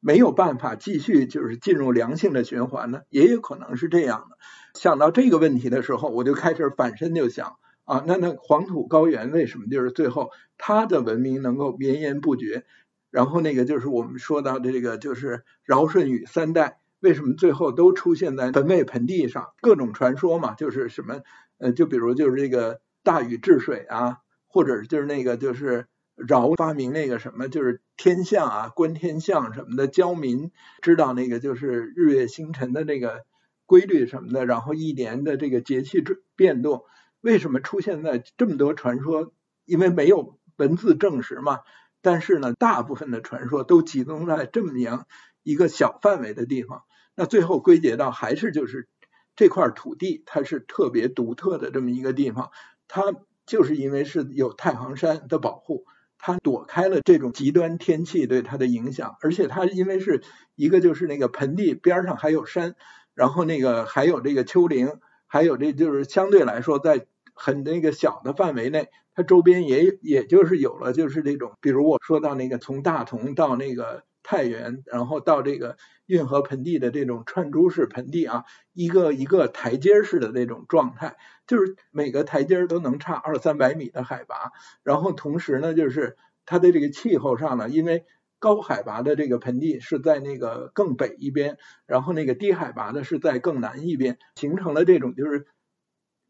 [0.00, 3.02] 没有办法继续就是进入良性的循环呢？
[3.08, 4.36] 也有可能是这样的。
[4.78, 12.64] 想到这个问题的时候，我就开始反身就想啊，那那黄土高原为什么就是最后它的文明能够绵延不绝？
[13.10, 19.52] 然后那个就是我们说到的这个，就是尧舜禹三代为什么最后都出现在坟位盆地上？
[19.60, 21.20] 各种传说嘛，就是什么
[21.58, 25.86] 呃，就比如就是这个大禹治水啊，或者就是那个就是
[26.28, 30.50] 尧发明那个什么，就是天象啊，观天象什么的，教民
[30.82, 33.24] 知道那个就是日月星辰的那个
[33.66, 36.02] 规律什么的，然后一年的这个节气
[36.34, 36.84] 变动，
[37.20, 39.32] 为什么出现在这么多传说？
[39.64, 41.60] 因为没有文字证实嘛。
[42.06, 45.08] 但是呢，大部分的传说都集中在这么样
[45.42, 46.84] 一个小范围的地方。
[47.16, 48.86] 那最后归结到还是就是
[49.34, 52.52] 这块土地，它是特别独特的这么一个地方。
[52.86, 53.02] 它
[53.44, 55.84] 就是因为是有太行山的保护，
[56.16, 59.16] 它躲开了这种极端天气对它的影响。
[59.20, 60.22] 而且它因为是
[60.54, 62.76] 一个就是那个盆地边上还有山，
[63.14, 68.88] 然后那个还有这个丘陵，还有这就是相对来说在很那个小的范围内。
[69.14, 78.44] 它周边也也就是有了，就是这种，比如我说到那个从大同到那个太原，然后到这个运河盆地的这种串珠式盆地啊，
[78.74, 88.04] 一个一个台阶式的那种状态，就是每个台阶都能差二三百米的海拔，然后同时呢，就是它的这个气候上呢，因为
[88.38, 95.46] 高海拔的这个盆地是在那个更北一边，然后那个低海拔的是在更南一边，形成了这种就是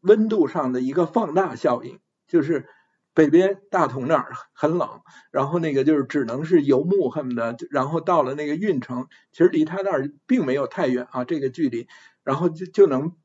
[0.01, 2.67] 温度上的一个放大效应，就是。
[3.13, 11.87] 北边大同那儿很冷，然后那个就是只能是游牧恨不得，然后到了那个运城，其实离他那儿并没有太远啊，这个距离，
[12.23, 13.15] 然后就就能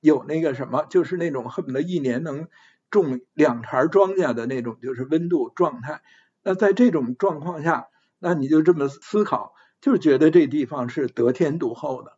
[0.00, 2.48] 有那个什么，就是那种恨不得一年能
[2.90, 6.00] 种两茬庄稼的那种，就是温度状态。
[6.42, 7.88] 那在这种状况下，
[8.20, 12.16] 那你就这么思考，就觉得这地方是得天独厚的。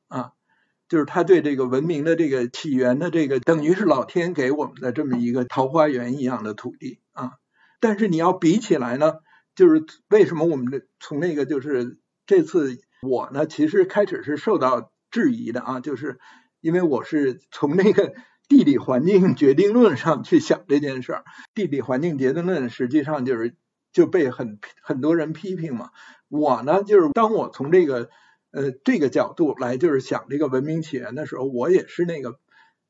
[0.88, 7.32] 就是他对这个文明的这个起源的这个，等于是老天给我们的这么一个桃花源一样的土地啊。
[7.80, 9.14] 但是你要比起来呢，
[9.54, 16.18] 就是为什么我们从那个就是这次我呢，其实开始是受到质疑的啊，就是
[16.60, 18.12] 因为我是从那个
[18.46, 21.24] 地理环境决定论上去想这件事儿。
[21.54, 23.56] 地理环境决定论实际上就是
[23.92, 25.90] 就被很很多人批评嘛。
[26.28, 28.10] 我呢，就是当我从这个。
[28.54, 32.38] 呃，这个角度来就是想这个文明起源的时候，我也是那个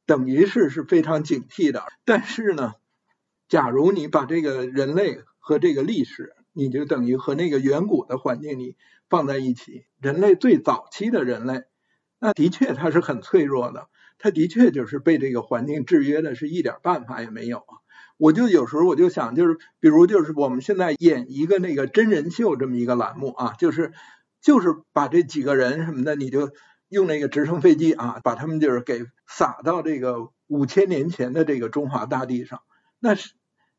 [0.04, 1.84] 等于是是非常警惕的。
[2.04, 2.74] 但是呢，
[3.48, 8.76] 假如你把这个人类和这个历史，你就等于和那个远古的环境里
[9.08, 11.62] 放在一起，人类最早期的人类，
[12.18, 13.88] 那的确它是很脆弱的，
[14.18, 17.64] 它的确就是被这个环境制约的，是一点办法也没有。
[18.18, 23.94] 我就有时候我就想，就是比如就是我们现在演一个那个真人秀这么一个栏目啊，就是。
[24.44, 26.50] 就是把这几个人什么的，你就
[26.90, 32.60] 用那个直升飞机啊，把他们就是给撒到这个五千年前的这个中华大地上。
[33.00, 33.32] 那是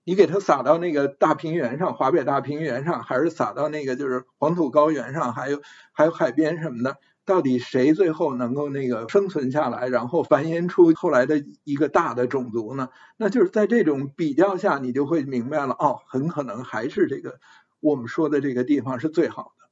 [0.04, 5.62] 你给他撒到那个大平原上，华北大平原上，还是撒到那个就是黄土高原上，还有
[5.92, 6.98] 还有海边什么的？
[7.26, 12.90] 到底谁最后能够那个生存下来，然后繁衍出后来的一个大的种族呢？
[13.18, 17.40] 那就是在这种比较下，你就会明白了，哦，很可能还是这个
[17.80, 19.65] 我们说的这个地方是最好的。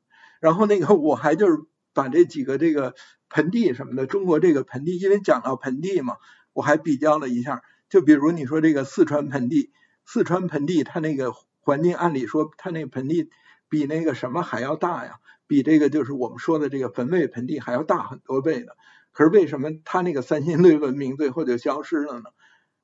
[0.43, 1.57] 然后那个我还就是
[1.93, 2.95] 把这几个这个
[3.29, 6.17] 盆地什么的，中国这个盆地，因为讲到盆地嘛，
[6.51, 9.71] 我还比较了一下，就比如你说这个四川盆地，
[10.05, 11.31] 四川盆地它那个
[11.61, 13.29] 环境，按理说它那个盆地。
[13.69, 15.15] 比那个什么还要大呀？
[15.47, 18.77] 比这个就是我们说的这个汾渭盆地还要大很多倍的。
[19.11, 22.25] 可是为什么它那个三星堆文明最后就消失了呢？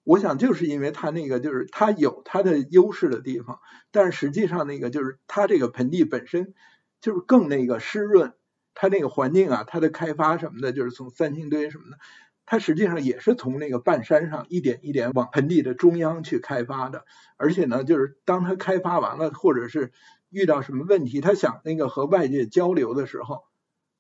[0.04, 3.60] 我想就是因为它那个就是它有它的优势的地方，
[3.92, 6.56] 但是实际上那个就是它这个盆地本身
[7.02, 8.34] 就是更那个湿润，
[8.74, 11.98] 它那个环境啊，它的开发什么的，就是从三星堆什么的，
[12.46, 17.06] 它实际上也是从那个半山上一点一点往盆地的中央去开发的。
[17.38, 19.92] 而且呢，就是当它开发完了，或者是
[20.30, 23.44] 遇到什么问题，他想那个和外界交流的时候，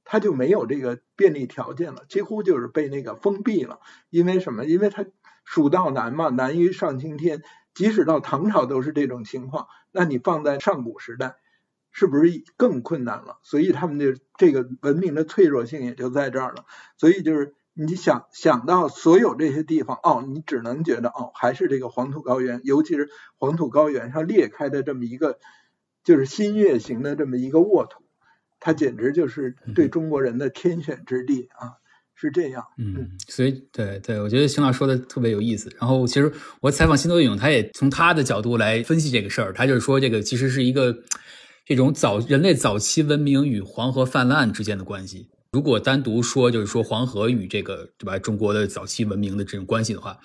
[0.03, 3.79] 他就没有这个便利条件了，几乎就是被那个封闭了。
[4.09, 4.65] 因为什么？
[4.65, 5.05] 因为他
[5.45, 7.43] 蜀道难嘛，难于上青天。
[7.75, 11.35] 即使到唐朝都是这种情况，那你放在上古时代，
[11.99, 13.39] 是不是更困难了？
[13.43, 16.65] 所以他们的这个文明的脆弱性也就在这儿了。
[16.97, 25.37] 所以就是你想想到所有这些地方，哦，你只能觉得哦，还是这个黄土高原，尤其是黄土高原上裂开的这么一个。
[26.01, 28.01] 就是新月形的这么一个沃土，
[28.61, 31.75] 它简直就是对中国人的天选之地啊，
[32.15, 32.63] 是这样。
[32.77, 35.69] 嗯，所以对对，我觉得邢老师说的特别有意思。
[35.77, 36.31] 然后其实
[36.61, 39.53] 我采访辛多勇，他也从他的角度来分析这个事儿。
[39.53, 40.97] 他就是说，这个其实是一个
[41.69, 45.27] 这种早人类早期文明与黄河泛滥之间的关系。
[45.51, 50.17] 如果单独说，就是说黄河与这个对吧，中国的早期文明的这种关系的话。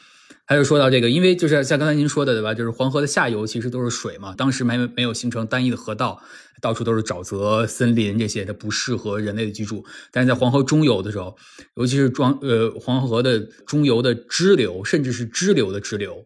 [0.47, 2.55] 还有说到这个，因为就是像刚才您说的，对吧？
[2.55, 6.19] 就是黄河的下游其实都是水嘛，当时没没有形成单一的河道，
[6.63, 9.85] 到处都是沼泽、森林这些，它不适合人类的居住。
[10.11, 11.37] 但是在黄河中游的时候，
[11.77, 16.25] 尤其是庄呃黄河的中游的支流，甚至是支流的支流，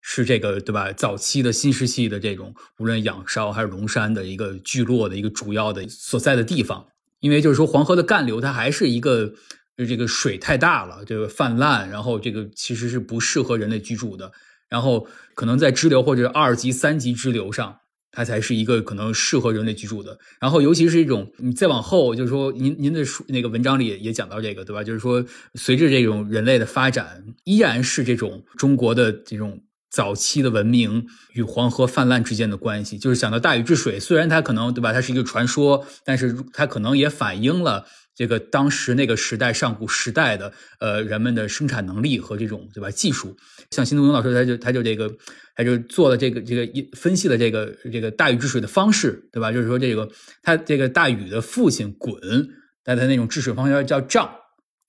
[0.00, 0.92] 是这个对吧？
[0.92, 6.86] 早期的新石器的这种，无论仰韶还是龙山的一个聚落的一个主要的所在的地方。
[7.20, 9.34] 因为就是说黄河的干流，它还是一个。
[9.76, 14.30] 就这个水太大了，这个泛滥，然后这个其实是不适合人类居住的。
[14.68, 17.78] 然后可能在支流或者二级、三级支流上，
[18.12, 20.18] 它才是一个可能适合人类居住的。
[20.38, 24.84] 然后尤其是一种你再往后，就是说您您的书那个文章里也讲到这个，对吧？
[24.84, 25.24] 就是说
[25.54, 32.96] 随着这种人类的发展，依然是这种中国的这种早期的文明与黄河泛滥之间的关系。
[32.96, 37.86] 就是想到大禹治水，虽然它可能对吧，它是一个传说，但是它可能也反映了。
[38.12, 43.34] 这个当时那个时代上古时代的呃人们的生产能力和这种对吧技术，
[43.70, 45.10] 像辛东勇老师他就他就这个
[45.54, 49.50] 他就做了这个这个一分析了这个这个大禹治水的方式对吧？
[49.50, 50.06] 就是说这个
[50.42, 52.46] 他这个大禹的父亲鲧，
[52.84, 54.30] 他那种治水方式叫丈，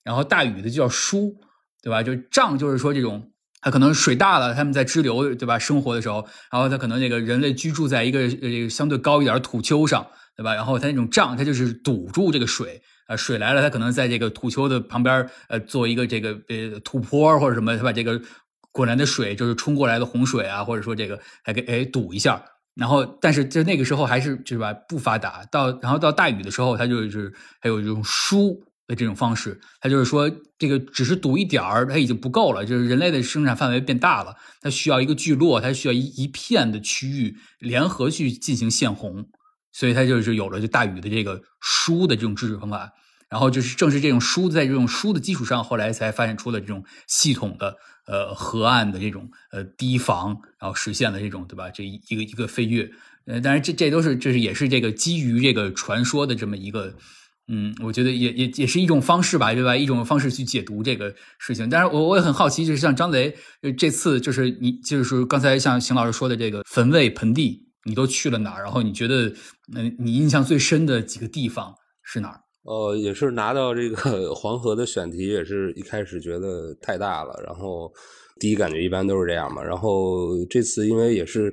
[0.04, 1.34] 然后大禹的就叫疏，
[1.82, 2.02] 对吧？
[2.02, 3.31] 就丈就是说这种
[3.62, 10.06] 他可能水大了，他们在支流对吧生活的时候，然后他可能这个人类居住在一个这个相对高一点土丘上，
[10.36, 10.54] 对吧？
[10.54, 12.82] 然后他那种丈他就是堵住这个水。
[13.08, 18.18] 啊，水来了，它可能在这个土丘的旁边，呃，做一个这个呃土坡或者什么，它把这个
[18.70, 22.40] 滚来的水就是冲过来的洪水啊，或者说这个还给哎堵一下。
[22.76, 25.44] 然后，但是就那个时候还是就是吧不发达。
[25.50, 28.62] 到然后到大雨的时候，它就是还有这种疏
[28.94, 32.64] 这种方式，它就是说这个只是堵一点儿，它已经不够了。
[32.64, 39.28] 就是人类的生产范围变大了，它需要一个聚落，它需要一一片的区域联合去进行限洪。
[39.74, 42.92] 所以它就是有了就大禹的这个疏的这种治水方法，
[43.30, 47.74] 然后就是正是这种疏，在这种疏的基础上，后来才发展出了这种系统的
[48.06, 51.70] 呃河岸的这种呃堤防，然后实现了这种对吧？
[51.70, 52.90] 这一个一个飞跃，
[53.24, 56.94] 呃，当然这这都是这是也是这个基于这个传说的这么一个，
[57.48, 59.76] 嗯，我觉得也也也是一种方式吧，对吧？
[59.76, 61.68] 一种方式去解读这个事情。
[61.68, 63.34] 但是我我也很好奇，就是像张雷
[63.76, 67.68] 这次就是你就是刚才像邢老师说的这个汾渭盆地。
[67.84, 68.62] 你都去了哪儿？
[68.62, 69.26] 然后你觉得，
[69.74, 71.74] 嗯，你印象最深的几个地方
[72.04, 72.40] 是哪儿？
[72.62, 77.92] 呃，也是拿到这个 黄河的选题，也是一开始觉得太大了，然后。
[78.42, 81.52] 第一感觉一般都是这样嘛，然后这次因为也是，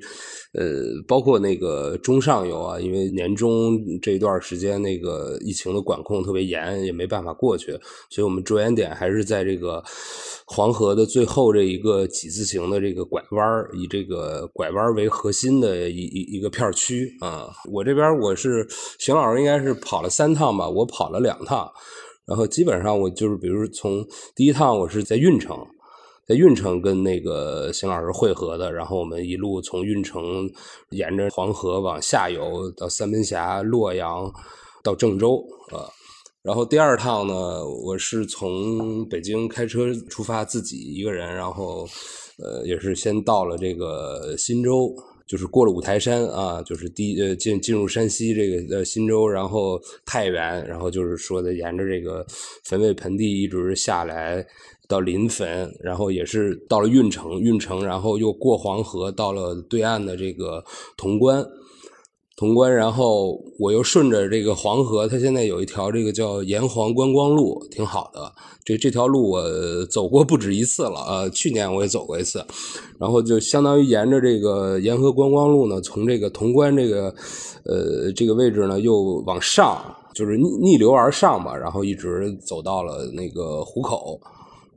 [0.54, 7.74] 呃，包括那个中上游啊，因为年终这一段时间那个疫情的管控特别严，也没办法过去，
[8.10, 9.84] 所以我们着眼点还是在这个
[10.48, 17.48] 黄河的最后这一个几字形的这个拐弯以这个拐弯为核心的一一一个片区啊。
[17.72, 18.68] 我这边我是
[18.98, 21.70] 邢老师应该是跑了三趟吧，我跑了两趟，
[22.28, 24.04] 然后基本上我就是比如从
[24.36, 25.56] 第一趟我是在运城。
[26.30, 30.48] 在运城跟那个邢老师会合的，然后我们一路从运城
[30.92, 34.32] 沿着黄河往下游到三门峡、洛阳
[34.84, 35.90] 到郑州啊，
[36.44, 41.88] 然后第二趟呢，我是从北京开车出发，自己一个人，然后
[42.38, 44.96] 呃也是先到了这个忻州。
[45.28, 52.26] 就是过了五台山啊，就是第呃进进入山西这个呃忻州，然后太原，然后就是说的沿着这个
[52.68, 54.44] 汾渭盆地一直下来
[54.90, 60.64] 到临汾，然后也是到了运城，运城然后又过黄河到了对岸的这个
[60.98, 61.46] 潼关。
[62.36, 68.32] 潼关，然后我又顺着这个黄河，它现在有一条这个叫沿黄观光路，挺好的。
[68.64, 69.44] 这这条路我
[69.88, 72.42] 走过不止一次了，呃，去年我也走过一次。
[72.98, 77.14] 然后就相当于沿着这个沿河观光路呢，从这个潼关这个
[77.66, 79.84] 呃这个位置呢，又往上，
[80.16, 84.18] 就是逆逆流而上吧，然后一直走到了那个壶口，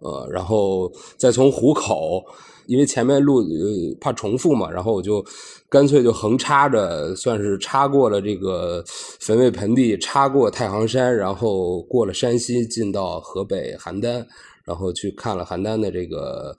[0.03, 2.24] 呃，然后再从湖口。
[2.66, 5.22] 因为前面路呃怕重复嘛，然后我就
[5.68, 8.82] 干脆就横插着，算是插过了这个
[9.18, 14.24] 汾渭盆地，插过太行山，然后过了山西，进到河北邯郸，
[14.64, 16.57] 然后去看了邯郸的这个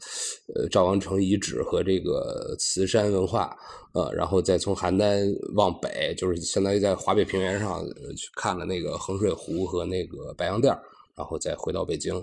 [0.54, 3.56] 呃赵王城遗址和这个磁山文化，
[3.94, 7.82] 呃，然后再从邯郸往北，就是相当于在华北平原上
[8.18, 10.78] 去看了那个衡水湖和那个白洋淀，
[11.16, 12.14] 然后再回到北京，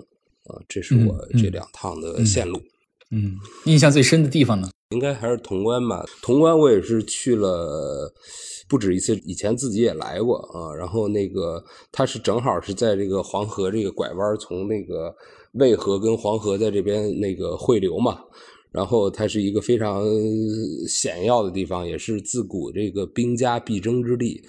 [0.45, 2.59] 啊，这是我这两趟的线路。
[3.11, 6.05] 嗯，印象最深的地方呢，应该还是潼关吧。
[6.21, 8.09] 潼关我也是去了
[8.69, 10.73] 不止一次，以前自己也来过啊。
[10.73, 11.61] 然后那个
[11.91, 15.13] 它是正好是在这个黄河这个拐弯，从那个
[15.53, 18.21] 渭河跟黄河在这边那个汇流嘛。
[18.71, 20.05] 然后它是一个非常
[20.87, 24.41] 险要的地方，也是自古这个兵家必争之地。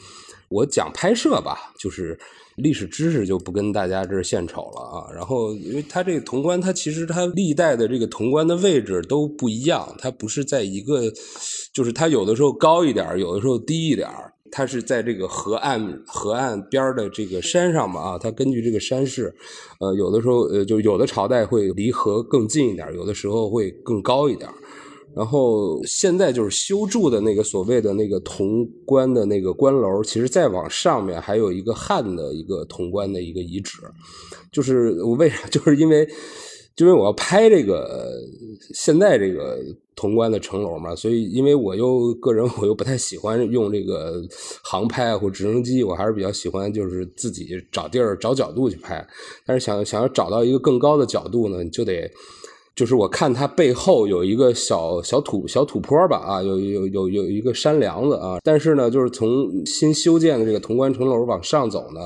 [0.49, 2.18] 我讲拍摄吧，就是。
[2.57, 5.12] 历史知识就不跟大家这儿献丑了啊。
[5.14, 11.03] 然后，因为它这个潼关，它其实它历代的这个潼关的位置都不一样，它不是在一个，
[11.72, 14.09] 就是它有的时候高一点，有的时候低一点，
[14.50, 18.18] 它是在这个河岸河岸边的这个山上嘛啊。
[18.18, 19.34] 它根据这个山势，
[19.80, 24.48] 呃，有的时候呃，就有的朝代会离河更近一点，有的时候会更高一点。
[25.15, 33.79] 然后现在就是修筑的那个所谓的那个潼关的那个关楼，其实再往上面还有一个汉的一个潼关的一个遗址，
[34.51, 35.47] 就是我为啥？
[35.49, 36.09] 就是因为，
[36.79, 38.11] 因为我要拍这个
[38.75, 39.59] 现在这个
[39.95, 44.23] 潼关的城楼嘛，所以因为我又个人我又不太喜欢用这个
[44.65, 49.07] 航拍或直升机，我还是比较喜欢就是自己找地儿找角度去拍，
[49.45, 52.11] 但是想想要找到一个更高的角度呢，你就得。
[52.75, 62.01] 就是我看它背后有一个小小土小土坡吧，啊，有有有有一个山梁子啊，但是呢，就是从新修建的这个潼关城楼往上走呢。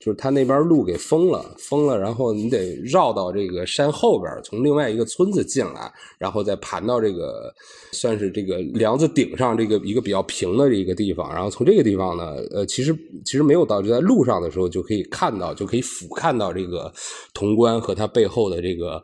[0.00, 7.50] 就是它那边路给封了，封了，然后你得绕到这个山后边，从另外一个村子进来，然后再盘到这个
[7.90, 12.94] 算是这个梁子顶上这个一个比较平的一个地方，然后从这个地方呢，呃，其实
[13.24, 16.92] 其实没有到，就在路上的时候就可以看到，就可以俯瞰到这个
[17.32, 19.02] 潼关和它背后的这个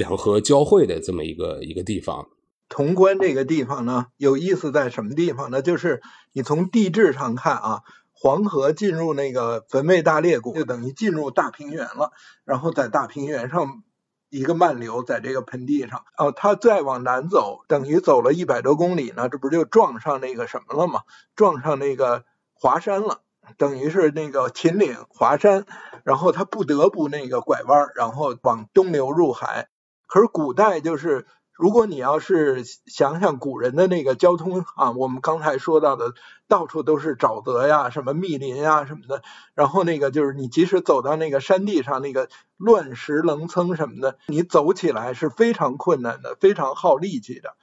[0.00, 2.28] 两河交汇的这么一个一个地方。
[2.68, 5.60] 潼关这个地方呢，有意思在什么地方呢？
[5.60, 6.00] 就是
[6.32, 7.82] 你从地质上看啊。
[8.22, 12.12] 黄河进入那个汾渭大裂谷，就等于进入大平原了。
[12.44, 13.82] 然后在大平原上
[14.28, 21.00] 一个漫流，在这个盆地上，哦，它再往南走，等于走了一百多公里呢，这不就撞上那个什么了吗？
[21.34, 23.22] 撞上那个华山了，
[23.56, 25.64] 等于是那个秦岭华山，
[26.04, 29.68] 然后它不得不那个拐弯，然后往东流入海。
[30.10, 31.26] 可是古代就是。
[31.52, 36.14] 如果你要是想想古人的那个交通啊，我们刚才说到的，
[36.48, 39.20] 到处都是沼泽呀、什么密林呀什么的，
[39.52, 47.54] 然后那个就是你即使走到那个山地上，那个乱石棱层什么的，你走起来是非常困难的，非常耗力气的。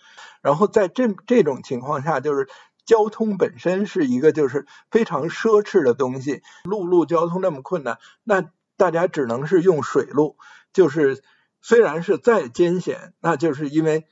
[0.43, 2.47] 然后在这这种情况下，就是
[2.85, 8.43] 交通本身是一个就是非常奢侈的东西，陆路交通那么困难，那
[8.77, 10.37] 大家只能是用水路，
[10.71, 11.23] 就是。
[11.67, 14.05] 虽然是再艰险，那就是因为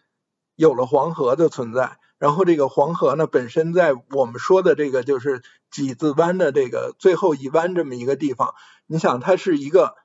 [0.57, 1.97] 有了黄河的存在。
[2.17, 5.41] 然后这个黄河呢，本身在我们说的这个就是
[5.71, 8.55] 几字湾的这个最后一湾这么一个地方，
[8.87, 9.95] 你想它是一个，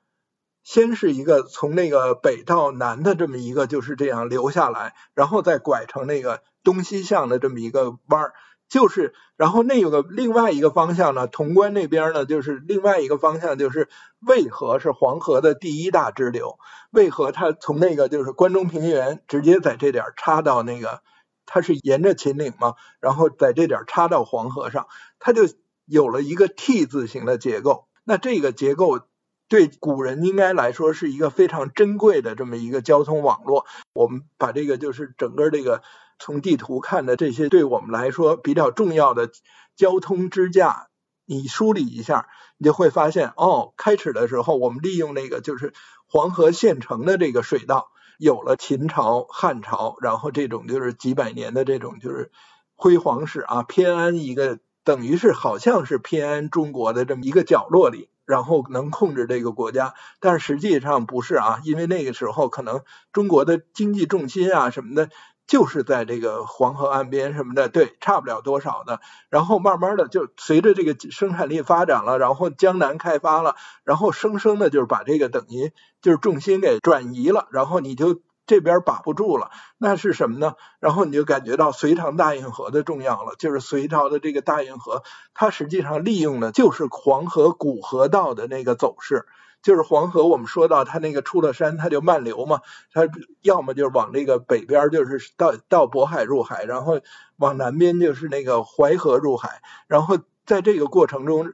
[0.63, 8.33] 先是一个从那个北到南的这么一个就是这样流下来，然后再拐成那个东西向的这么一个弯儿。
[8.71, 13.89] 就是，然后那有个另外一个方向呢，潼关那边呢，就是另外一个方向，就是
[14.25, 16.57] 渭河是黄河的第一大支流。
[16.91, 21.01] 渭河它从那个就是关中平原直接在这点插到那个，
[21.45, 24.87] 它是沿着秦岭嘛，然后在这点插到黄河上，
[25.19, 25.41] 它就
[25.85, 27.87] 有了一个 T 字形的结构。
[28.05, 29.01] 那这个结构
[29.49, 33.65] 对古人应该来说是一个非常珍贵的这么一个交通网络。
[33.91, 35.83] 我们把这个就是整个这个。
[36.21, 39.31] 从地图看的这些对我们来说比较重要的
[39.75, 40.87] 交通支架，
[41.25, 42.27] 你梳理一下，
[42.59, 45.73] 你就会发现，哦，开始的时候我们利用那个就是
[46.07, 52.31] 黄河县城的这个水道，有了秦朝、汉朝，然后这种就是几百年的这种就是
[52.75, 65.09] 辉煌史啊，偏安一个等于是好像是偏安中国的这么一个角落里，然后能控制这个国家，但实际上不是啊，因为那个时候可能中国的经济重心啊什么的。
[65.51, 69.01] 就是在这个黄河岸边什么的，对，差不了多少的。
[69.29, 79.51] 然后慢慢的就随着这个生产力发展了，然后江南开发了，然后生生的就是把这个等于就是重心给转移了，然后你就这边把不住了。
[79.77, 80.53] 那是什么呢？
[80.79, 89.25] 然后你就感觉到隋唐大运河的重要了，就是隋朝的这个大运河，它实际上利用的就是黄河古河道的那个走势。
[89.61, 93.07] 就是黄河，我们说到它那个出了山，它就漫流嘛，它
[93.41, 96.99] 要么就是往这个北边，就是到到渤海入海，然后
[97.37, 101.53] 往南边就是那个淮河入海，然后在这个过程中，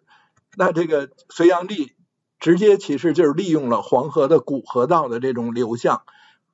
[0.56, 1.96] 那这个隋炀帝
[2.40, 6.04] 直接其实就是利用了黄河的古河道的这种流向，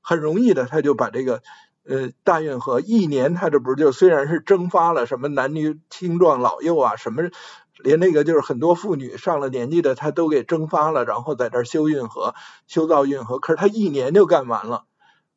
[0.01, 1.43] 很容易的他就把这个
[1.85, 7.29] 呃大运河一年，他这不是就虽然是蒸发了什么男女青壮老幼啊什么。
[7.83, 12.33] 连那个就是很多妇女上了年纪的，他都给蒸发了，然后在这修运河、
[12.65, 13.39] 修造运河。
[13.39, 14.85] 可是他一年就干完了。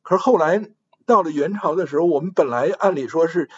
[0.03, 0.71] 可是后来
[1.05, 3.51] 到了元朝的时候，我们本来按理说是，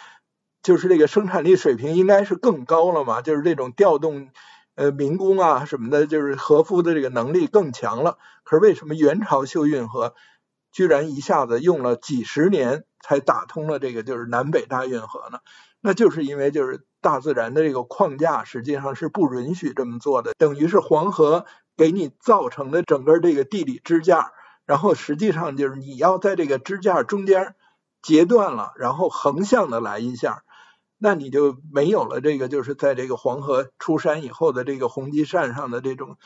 [0.63, 4.29] 就是这个生产力水平应该是更高了嘛，就是这种调动
[4.75, 8.17] 呃民工啊什么的，就是和夫的这个能力更强了。
[8.43, 10.15] 可是为什么元朝修运河，
[10.71, 15.39] 居然一下子用了几十年才打通了这个就是南北大运河呢？
[15.81, 21.45] 那就是因为就是大自然的这个框架实际上是不允许这么做的，等于是黄河
[21.77, 24.31] 给你造成的整个这个地理支架，
[24.65, 27.55] 然后实际上就是你要在这个支架中间
[28.01, 30.43] 截断了，然后横向的来一下，
[30.97, 36.17] 那你就没有了这个就是在这个黄河出山以后的这个红旗扇上的这种。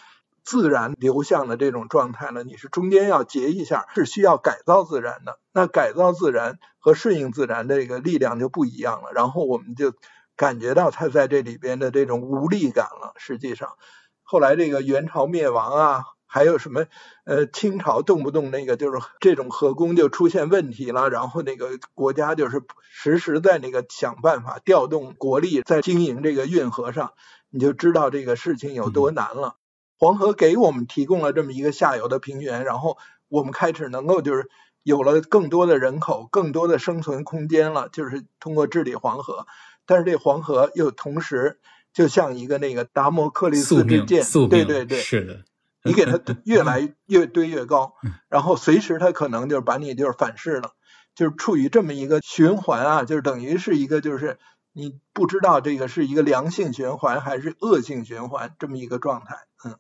[0.45, 5.39] 自然流向的这种状态了，你是中间要截一下，是需要改造自然的。
[5.53, 9.13] 那改造自然和顺应自然的这个力量就不一样了。
[9.13, 9.93] 然后我们就
[10.36, 13.14] 感觉到他在这里边的这种无力感了。
[13.18, 13.78] 实际上，
[14.22, 16.86] 后来这个元朝灭亡啊，还有什么
[17.26, 27.14] 呃清朝动不动那个就是这种河工就出现问题了，然后那个国家就是时时在那个想办法调动国力在经营这个运河上，
[27.50, 29.58] 你就知道这个事情有多难了。
[30.00, 32.98] 黄河给我们提供了这么一个下游的平原，然后
[33.30, 34.50] 我们开始能够就是
[34.82, 39.46] 有了更多的人口、更多的生存空间了，就是通过治理黄河。
[39.86, 41.60] 但是这黄河又同时
[41.94, 45.44] 就像一个那个达摩克利斯之剑，对对对，是的，
[45.84, 47.96] 你给它越来越堆越高，
[48.30, 50.72] 然后随时它可能就是把你就是反噬了，
[51.16, 54.40] 就是处于这么一个循环啊，就是等于是一个就是
[54.72, 59.76] 你不知道这个是一个良性循环还是恶性循环这么一个状态，嗯。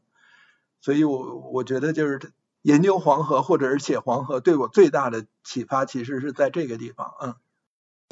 [0.81, 7.13] 所以，我我觉得就是研究黄河或者是写黄河，对我最大的启发其实是在这个地方。
[7.21, 7.35] 嗯，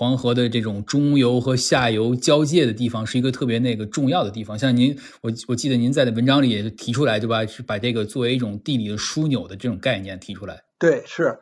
[0.01, 4.57] 黄河的这种中游和下游交界的地方是一个特别那个重要的地方。
[4.57, 7.45] 像您，我我记得您在的文章里也提出来，对吧？
[7.45, 10.63] 是把这个作为一种地理的枢纽的这种概念提出来。
[10.79, 11.37] 对，是，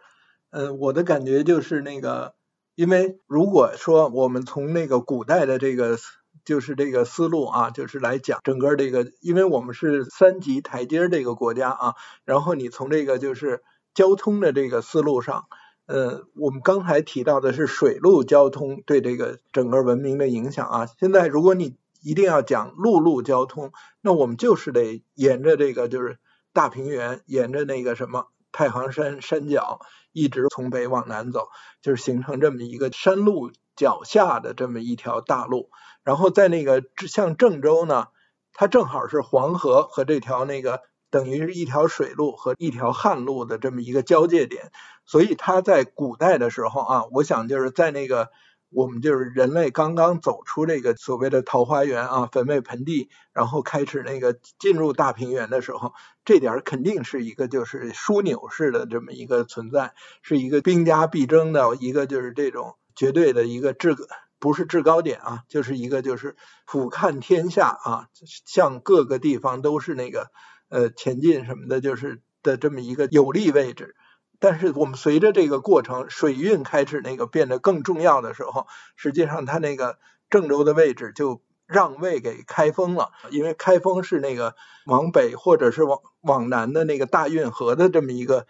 [0.51, 2.33] 呃，我的感觉就是那个，
[2.75, 5.97] 因为如果说我们从那个古代的这个。
[6.45, 11.93] 就是这个思路啊，就是来讲整个这个，因为我们是三级台阶这个国家啊，
[12.25, 13.61] 然后你从这个就是
[13.93, 15.45] 交通的这个思路上，
[15.89, 26.19] 呃，我们刚才提到的是水陆交通对这个整个文明的影响啊，现在如果你一定要讲陆路交通，那我们就是得沿着这个就是
[26.53, 29.79] 大平原，沿着那个什么太行山山脚，
[30.11, 31.47] 一直从北往南走，
[31.81, 35.71] 就是形成这么一个山路脚下的这么一条大路。
[36.03, 38.09] 然后在那个像郑州呢，
[38.53, 44.71] 它正好是黄河和这条那个等于是一条水路和一条旱路的这么一个交界点，
[45.09, 48.29] 所以它在古代的时候啊，我想就是在那个
[48.69, 55.93] 我们就是人类刚刚走出这个所谓的桃花源啊，坟墓盆地，然后开始那个进入大平原的时候，
[56.25, 63.95] 这点肯定是一个就是枢纽式的这么一个存在，是一个兵家必争的一个就是这种绝对的一个制。
[64.41, 68.07] 不是制高点啊，就是一个就是俯瞰天下啊，
[68.45, 70.27] 向各个地方都是那个
[70.69, 73.95] 呃前进什么的，就是的这么一个有利位置。
[74.39, 88.47] 但是我们随着这个过程，水运开始那个变得更重要的时候，实际上它那个郑州的位置就让位给开封了，因为开封是那个往北或者是往往南的那个大运河的这么一个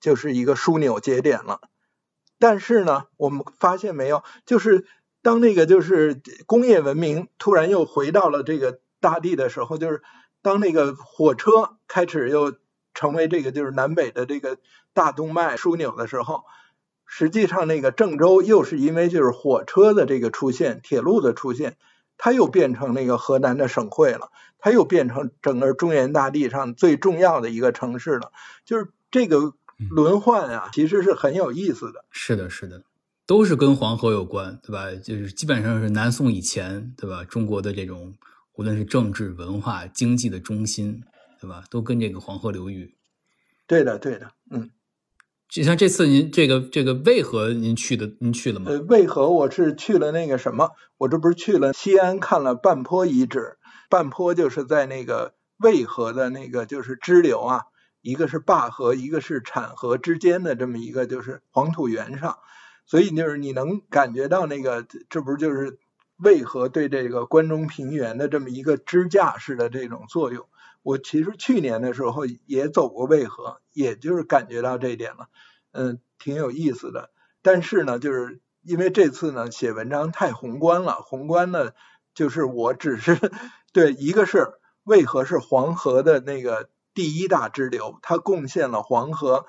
[0.00, 1.60] 就是一个枢纽节点了。
[2.38, 4.86] 但是呢，我们发现没有，就是。
[5.24, 10.02] 当那个就是工业文明突然又回到了这个大地的时候，就是
[10.42, 12.56] 当那个火车开始又
[12.92, 14.58] 成为这个就是南北的这个
[14.94, 16.44] 大动脉枢纽的时候，
[17.06, 21.76] 实际上那个郑州又是因为就是火车的这个出现，铁路的出现，
[22.16, 28.32] 它又变成那个河南的省会了，它又变成整个中原大地上最重要的一个城市了。
[28.64, 29.54] 就是这个
[29.90, 32.04] 轮换啊，其实是很有意思的。
[32.10, 32.82] 是的，是的，
[33.26, 34.90] 都是跟黄河有关，对吧？
[35.02, 37.24] 就是基本上是南宋以前，对吧？
[37.24, 38.14] 中国的这种
[38.54, 41.02] 无论是政治、文化、经济的中心，
[41.40, 41.64] 对吧？
[41.68, 42.94] 都跟这个黄河流域。
[43.66, 44.70] 对的，对的，嗯。
[45.52, 48.70] 就像这次您这个这个渭河您去的，您去了吗？
[48.88, 53.58] 渭河我是去了那个什么，我这不是去了西安看了半坡遗址，
[53.90, 57.64] 半坡就是在那个渭河的那个就是支流啊，
[58.00, 62.38] 一个是灞河，一个是产河之间的这么一个就是黄土原上，
[62.86, 65.78] 所以就是你能感觉到那个这不是就是
[66.16, 70.46] 渭河对这个关中平原的这么一个支架式的这种作用。
[70.82, 75.28] 我其实去年的时候也走过渭河，也就是感觉到这一点了，
[75.70, 77.10] 嗯，挺有意思的。
[77.40, 81.70] 但是呢，就是因为这次呢写文章太宏观了，宏观呢
[82.14, 83.16] 就是我只是
[83.72, 89.46] 对一个是渭河是黄河的那个第一大支流，它贡献了黄河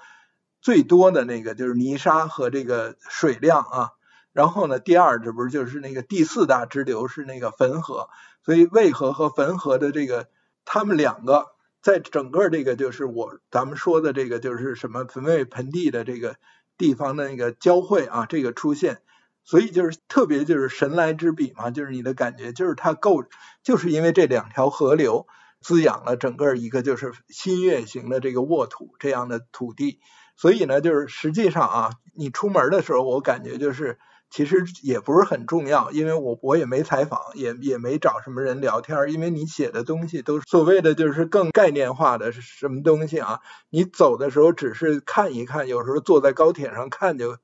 [0.62, 3.90] 最多的那个就是泥沙和这个水量啊。
[4.34, 8.08] 然后呢，第二这不是就是那个第四大支流是那个汾河，
[8.46, 10.28] 所以渭河和汾河的这个。
[10.66, 11.48] 他们两个
[11.82, 16.36] 在整个这个就是我咱们说的这个就是什么汾渭盆地的这个
[16.78, 19.02] 地方的那个交汇啊，这个出现，
[19.44, 23.24] 所以就是特别就是神来之笔嘛，就是你的感觉就是它够，
[23.64, 25.28] 就是因为这两条河流
[25.62, 30.00] 滋养了整个一个就是新月形的这个沃土这样的土地，
[30.36, 34.00] 所以呢，就是实际上啊，你出门的时候，我感觉就是。
[34.34, 47.38] 其实也不是很重要，因为我我也没采访，也也没找什么人聊天，因为你写的东西都是所谓的就是更概念化的什么东西啊，你走的时候只是看一看，有时候坐在高铁上看就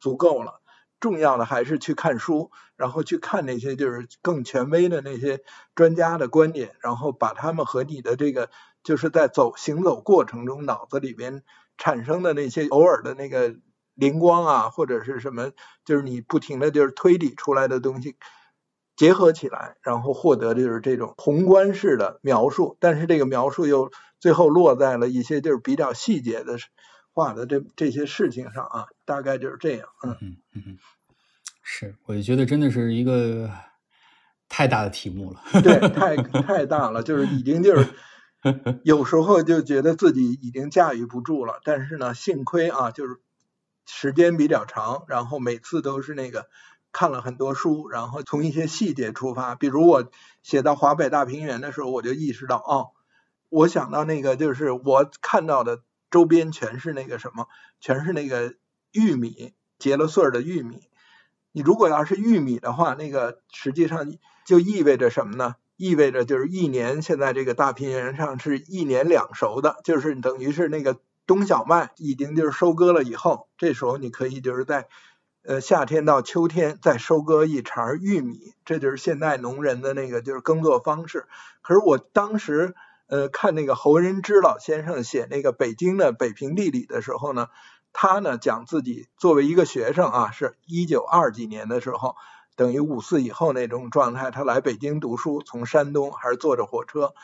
[0.00, 0.62] 足够了。
[1.00, 5.40] 重要的还是去看书，然后去看那些就是更权威的那些
[5.74, 8.48] 专家的观点，然后把他们和你的这个
[8.82, 11.42] 就是在走行走过程中脑子里边
[11.76, 13.56] 产生的那些偶尔的那个。
[13.94, 15.50] 灵光啊，或者是什么，
[15.84, 18.16] 就是你不停的就是推理出来的东西
[18.96, 22.76] 结合起来，然后获得的就是这种宏观式的描述。
[22.80, 26.56] 但是这个描述又最后落在了一些就是比较细节的
[27.12, 29.88] 化的这这些事情上啊，大概就是这样。
[30.02, 30.78] 嗯嗯嗯，
[31.62, 33.50] 是，我就觉得真的是一个
[34.48, 35.42] 太大的题目了。
[35.62, 37.88] 对，太太大了，就是已经就是
[38.84, 41.60] 有时候就觉得自己已经驾驭不住了。
[41.62, 43.20] 但是呢，幸亏啊，就是。
[43.94, 46.48] 时间比较长，然后每次都是那个
[46.92, 49.54] 看了很多书，然后从一些细节出发。
[49.54, 50.10] 比如我
[50.42, 52.92] 写到华北大平原的时候，我就意识到，哦，
[53.50, 57.48] 我想到那个就是我看到的周边全是那个什么，
[57.80, 58.54] 全是那个
[58.92, 60.88] 玉米结了穗儿的玉米。
[61.52, 64.10] 你如果要是玉米的话，那个实际上
[64.46, 65.56] 就意味着什么呢？
[65.76, 70.98] 意味着就是一年现在这个大平原上是一年两熟的，就是等于是那个。
[71.26, 74.88] 冬小麦已经就是收割了以后，这时候你可以就是在
[75.44, 81.26] 呃夏天到秋天再收割一茬玉米，这就是现代农人的那个就是耕作方式。
[81.62, 82.74] 可是我当时
[83.06, 87.48] 呃看那个侯仁之老先生写那个北京的北平地理的时候呢，
[87.92, 92.16] 他呢讲自己作为一个学生啊，是一九二几年的时候，
[92.56, 97.14] 等于五四以后那种状态，他来北京读书，从山东还是坐着火车，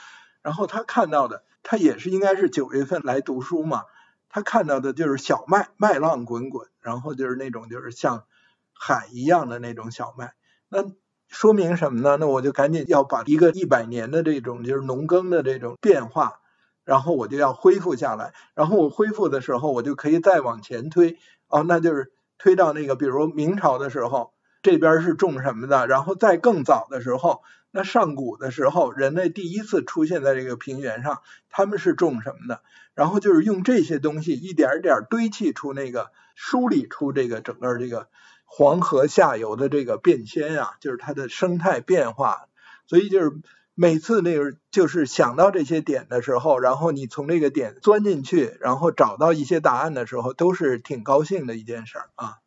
[0.42, 1.44] 然后他看到的。
[1.64, 3.82] 他也是应该是九月份来读书嘛，
[4.30, 8.24] 他看到的就是小麦，麦浪滚滚，然后就是那种就是像
[8.72, 10.32] 海一样的那种小麦，
[10.70, 10.86] 那
[11.26, 12.16] 说明什么呢？
[12.18, 16.40] 那我就赶紧要把一个一百年的这种就是农耕的这种变化，
[16.84, 21.18] 然后我就要恢复下来，然后我恢复的时候，我就可以再往前推，
[21.48, 24.32] 哦，那就是推到那个比如明朝的时候，
[24.62, 27.42] 这边是种什么的，然后再更早的时候。
[27.70, 32.62] 那上古的时候，人类第一次出现在这个平原上，他们是种什么的？
[32.94, 38.08] 然后就是用这些东西一点点堆砌出那个梳理出这个整个这个
[38.44, 42.48] 黄河下游的这个变迁啊，就是它的生态变化。
[42.88, 43.30] 所以就是
[43.74, 52.38] 每次那个就是想到这些点的时候，然后你从这个点钻进去，然后找到一些答案的时候，都是挺高兴的一件事儿啊。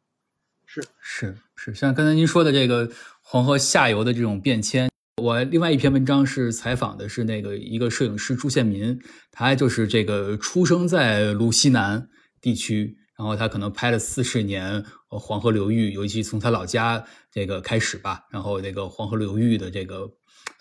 [0.65, 2.91] 是是是，像刚才您说的这个
[3.21, 4.90] 黄河下游的这种变迁。
[5.21, 8.99] 我另外一篇文章是采访的是那个一个摄影师朱宪民，
[9.31, 12.09] 他就是这个出生在鲁西南
[12.41, 20.09] 地区，然后他可能拍了四十年黄河流域，尤其从他老家这个开始吧，然后那个黄河流域的这个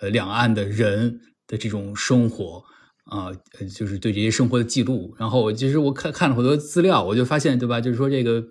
[0.00, 2.62] 呃两岸的人的这种生活
[3.04, 3.32] 啊，
[3.74, 5.14] 就是对这些生活的记录。
[5.18, 7.80] 然后其实我看看了很多资料，我就发现，对吧？
[7.80, 8.44] 就是说这个。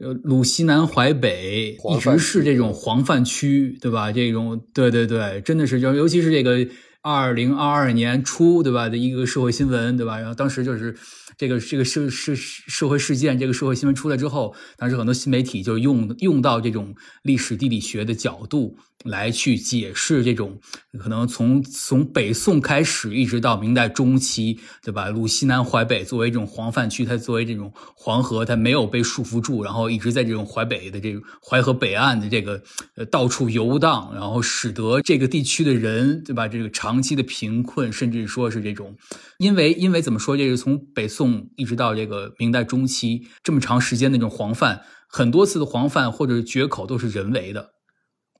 [0.00, 4.10] 呃，鲁西南淮北一直是这种黄泛区，对吧？
[4.12, 6.66] 这种，对对对，真的是，就尤其是这个
[7.02, 8.88] 二零二二年初，对吧？
[8.88, 10.18] 的一个社会新闻，对吧？
[10.18, 10.94] 然后当时就是。
[11.36, 20.58] 这个这个社社社会事件，这个社会新闻出来之后，当时很多新媒体就用用到这种历史地理学的角度来去解释这种
[20.98, 25.08] 可能从从北宋开始一直到明代中期，对吧？
[25.08, 32.62] 鲁西南淮北作为这种黄泛区，它作为这种黄河，它没有被束缚住，然后一直在这种淮北的这种淮河北岸的这个
[32.96, 36.46] 呃到处游荡，然后使得这个地区的人，对吧？
[36.46, 38.96] 这个长期的贫困，甚至说是这种，
[39.38, 41.23] 因为因为怎么说，这是从北宋。
[41.56, 47.70] 一直到这个明代中期，这么长时间那种黄泛，很多次的黄泛或者决口都是人为的，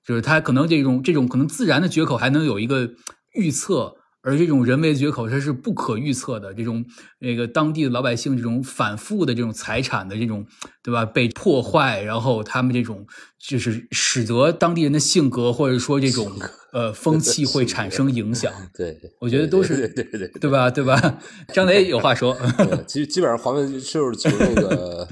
[0.06, 2.90] 就是它可能这种这种可能自然的决口还能有一个
[3.34, 3.96] 预测。
[4.24, 6.54] 而这种人为绝口，它是不可预测的。
[6.54, 6.82] 这种
[7.18, 10.46] 那个当地的老百姓，这种反复的这种财产的这种，
[10.82, 11.04] 对吧？
[11.04, 13.06] 被破坏，然后他们这种
[13.38, 16.32] 就是使得当地人的性格或者说这种
[16.72, 18.50] 呃风气会产生影响。
[18.74, 20.70] 对，我觉得都是对对对对吧？
[20.70, 21.20] 对吧？
[21.52, 22.34] 张雷有话说。
[22.88, 25.06] 其实基本上黄泛就是从那个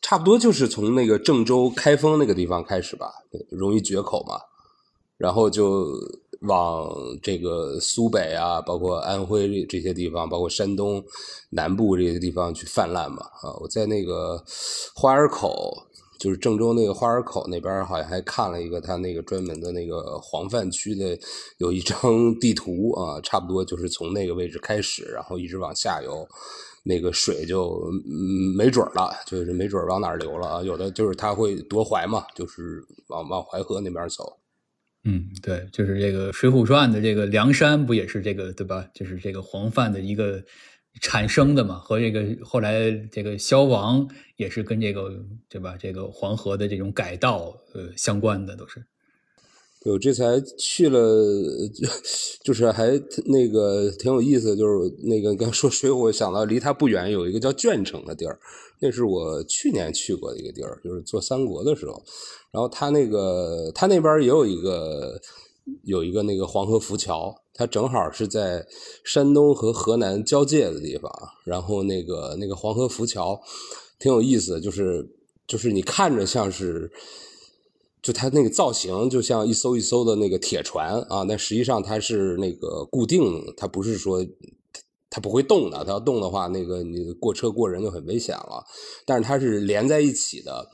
[0.00, 3.10] 差不多就是从那个郑州开封那个地方开始吧，
[3.50, 4.36] 容易绝口嘛，
[5.16, 5.84] 然后就。
[6.42, 6.88] 往
[7.22, 11.04] 这个苏北啊，包括安徽这些地方，包括山东
[11.50, 13.52] 南部这些地方去泛滥嘛啊！
[13.60, 14.42] 我在那个
[14.94, 15.76] 花儿口，
[16.18, 21.18] 就是郑州那个花儿口那边，好像还看了一个他那个专门的那个黄泛区的
[21.58, 26.26] 有一张地图啊，差不多就是从那个位置开始，然后一直往下游，
[26.84, 27.82] 那个水就
[28.56, 30.62] 没准了，就是没准往哪流了啊！
[30.62, 34.36] 有的就是它会夺淮嘛，就是往往淮河那边走。
[35.10, 38.86] 嗯，对，就是这个《水浒传》的这个梁山，不也是这个对吧？
[38.92, 40.44] 就是这个黄泛的一个
[41.00, 44.06] 产生的嘛，和这个后来这个消亡
[44.36, 45.76] 也是跟这个对吧？
[45.78, 48.84] 这个黄河的这种改道呃相关的都是。
[49.84, 51.00] 我这才去了，
[52.42, 58.38] 就是还那个挺有意思，就是那个刚说水浒，想到离它不远有一个叫鄄城的地儿，
[58.80, 62.02] 那是我去年去过的一个地儿，就是做三国的时候。
[62.50, 65.20] 然后他那个他那边也有一个
[65.84, 68.66] 有一个那个黄河浮桥，它正好是在
[69.04, 71.10] 山东和河南交界的地方。
[71.44, 73.40] 然后那个那个黄河浮桥
[73.98, 75.08] 挺有意思，就是
[75.46, 76.90] 就是你看着像是，
[78.02, 84.24] 就它那个造型就像一艘一艘的那个铁船啊，那实际上它是那个固定，它不是说
[85.10, 88.64] 它不会动的，它要动的话，那个你过车过人就很危险了。
[89.04, 90.68] 但是它是连在一起的。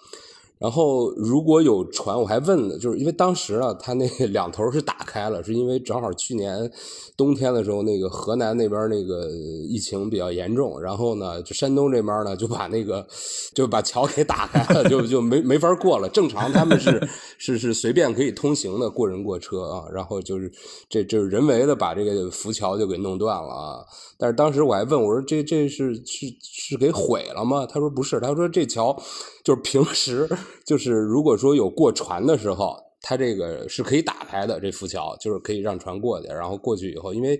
[0.65, 6.73] 然后如果有船，我还问了，就是因为当时啊，它那两头是打开了，是因为正好去年
[7.19, 9.31] 冬天的时候，那个河南那边那个
[9.69, 13.07] 疫情比较严重，然后呢，就山东这边呢就把那个
[13.55, 16.09] 就把桥给打开了，就就没没法过了。
[16.09, 17.07] 正常他们是
[17.37, 20.51] 是是随便可以通行的，过人过车啊，然后就是
[20.89, 23.85] 这这是人为的把这个浮桥就给弄断了啊。
[24.19, 27.67] 但是当时我还问我说这这是是是给毁了吗？
[27.67, 28.97] 他说不是，他说这桥
[29.45, 30.29] 就是平时
[30.65, 36.29] 就是如果说有过船的时候，它这个是可以打开的，这浮桥就是可以让船过去。
[36.29, 37.39] 然后过去以后，因为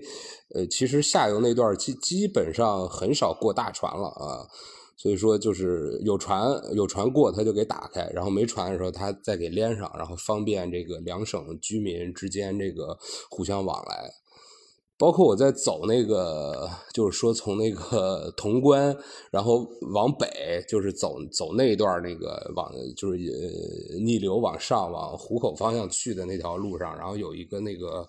[0.53, 4.45] 呃其实下游那段基基本上很少过大船了啊，
[4.95, 12.97] 所以说就是有船有船过，他就给打开；然后没船的时候，他再给连上，然后方便这个两省居民之间这个
[13.29, 14.11] 互相往来。
[14.97, 18.95] 包括我在走那个，就是说从那个 潼关，
[19.29, 23.17] 然后往北，就是走走那一段那个往就是
[24.05, 28.07] 逆流往上往湖口方向去的那条路上，然后有一个那个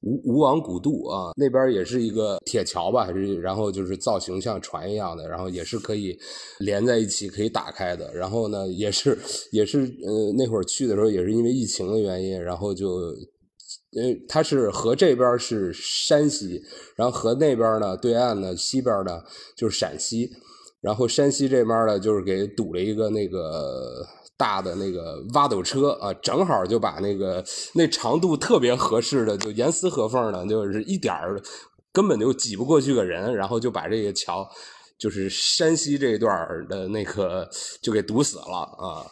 [0.00, 6.18] 吴吴王古渡啊，那边也是一个铁桥吧，还是然后就是造型像船一样的，然后也是可以
[6.60, 9.18] 连在一起可以打开的，然后呢也是
[9.50, 12.88] 也是呃那会儿去的时候也是因为疫情的原因，然后就。
[13.92, 16.62] 因为它是河这边是山西，
[16.96, 19.22] 然后河那边呢，对岸呢，西边呢
[19.54, 20.30] 就是陕西，
[20.80, 24.02] 然后山西这边呢就是给堵了一个那个
[24.38, 31.38] 大的那个挖斗车啊，正好就把那个那长度特别合适的，就严丝合缝的，就是一点儿
[31.92, 34.48] 根本就挤不过去个人，然后就把这个桥，
[34.98, 36.34] 就是山西这一段
[36.66, 37.46] 的那个
[37.82, 39.04] 就给堵死了啊。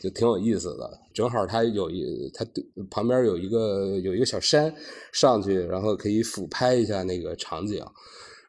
[0.00, 2.46] 就挺有意思的，正好它有一，它
[2.90, 4.74] 旁边有一个有一个小山，
[5.12, 7.84] 上去然后可以俯拍一下那个场景，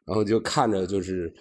[0.04, 1.32] 然后就看着就是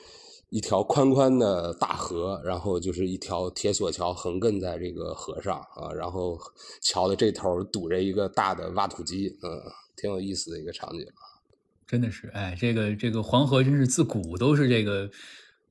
[0.49, 6.37] 一条宽宽的大河，然后就是一条铁索桥横亘在这个河上啊，然后
[6.81, 9.61] 桥的这头堵着一个大的挖土机，嗯，
[9.95, 11.05] 挺有意思的一个场景。
[11.85, 15.09] 真的是，哎，这个这个黄河真是自古都是这个，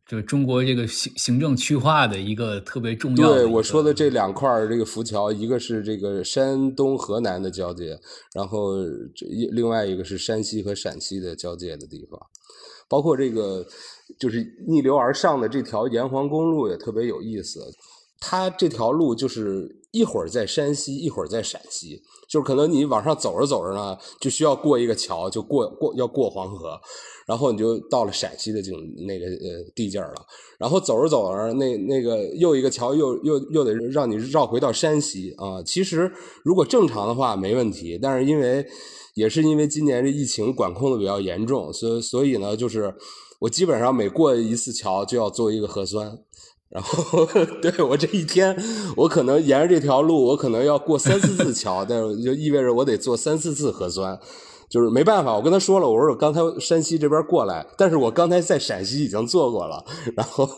[0.08, 3.34] 就中国这个行行政区划的一个特别重要。
[3.34, 7.96] 对我说的这两块这个浮桥，一个是这个山东河南的交界，
[8.34, 8.74] 然后
[9.14, 12.18] 这另外一个是山西和陕西的交界的地方，
[12.88, 13.64] 包括这个。
[14.18, 17.60] 就是逆流而上的这条沿黄公路也特别有意思，
[18.18, 26.78] 它这条路就是一会儿在山西，一会儿在陕西，就是可能你往上走着走着呢，就需要过一个桥，就过过要过黄河，
[27.26, 28.74] 然后你就到了陕西的境
[29.06, 30.14] 那个呃地界了，
[30.58, 35.62] 然后走着走着，那那个又一个桥又又又得让你绕回到山西啊。
[35.62, 36.12] 其实
[36.44, 38.66] 如果正常的话没问题，但是因为
[39.14, 42.94] 也是因为今年这疫情管控的比较严重，所以所以呢就是。
[43.40, 46.18] 我基本上每过一次桥就要做一个核酸，
[46.70, 47.24] 然后
[47.62, 48.56] 对我这一天，
[48.96, 54.18] 我可能沿着这条路，我可能要过三四次桥，但是就意味着我得做三四次核酸，
[54.68, 55.34] 就是没办法。
[55.34, 59.82] 我跟他说了，我说我刚才山西这边过来，但是我刚才在陕西已经做过了，
[60.14, 60.48] 然后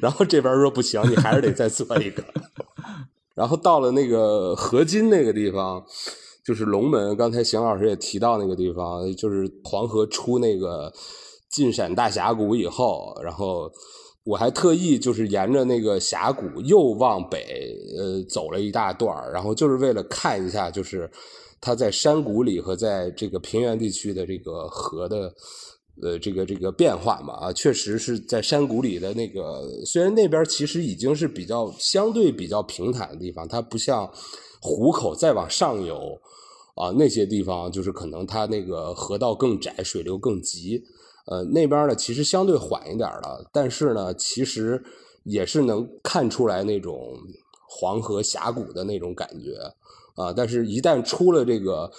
[0.00, 2.22] 然后这边说不行，你还是得再做一个。
[3.34, 5.84] 然后到了那个河津那个地方，
[6.44, 10.92] 就是龙门，刚才邢老师也提到那个地方，就是黄河出那个。
[11.48, 13.70] 进陕大峡谷以后，然后
[14.26, 21.08] 我还特意就是沿着那个峡谷又往北，呃，走了一大段然后就是为了看一下，就是
[21.60, 25.32] 它在山谷里和在这个平原地区的这个河的，
[26.02, 27.34] 呃，这个这个变化嘛。
[27.34, 34.10] 啊，确实是在山谷里的那个，虽然那边其实已经是比较相对比较平坦的地方，它不像
[34.60, 35.96] 湖口再往上游
[36.74, 40.82] 啊那些地方，就是可能它那个河道更窄，水流更急。
[41.26, 44.82] 呃，那边呢其实相对缓一点了，但是呢，其实
[45.24, 47.16] 也是能看出来那种
[47.68, 49.56] 黄河峡谷的那种感觉
[50.14, 50.32] 啊。
[50.32, 51.90] 但是，一旦出了这个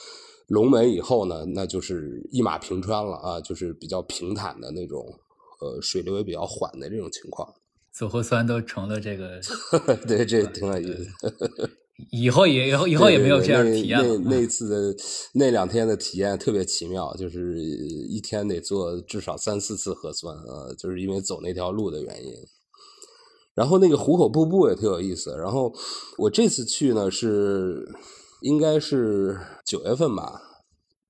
[0.47, 5.05] 龙门以后呢，那就是一马平川了啊，就是比较平坦的那种，
[5.59, 7.53] 呃，水流也比较缓的这种情况。
[7.91, 9.41] 走核酸都成了这个，
[10.07, 11.09] 对，这挺有意思。
[12.11, 13.99] 以后也以后以后也没有这样的体验。
[14.23, 14.95] 那那次的
[15.33, 22.33] 那两天的体验特别奇妙，就是一天得做至少三四次核酸啊，就是因为走那条路的原因。
[23.55, 25.35] 然后那个壶口瀑布也特有意思。
[25.37, 25.73] 然后
[26.19, 27.83] 我这次去呢是
[28.41, 30.39] 应该是九月份吧，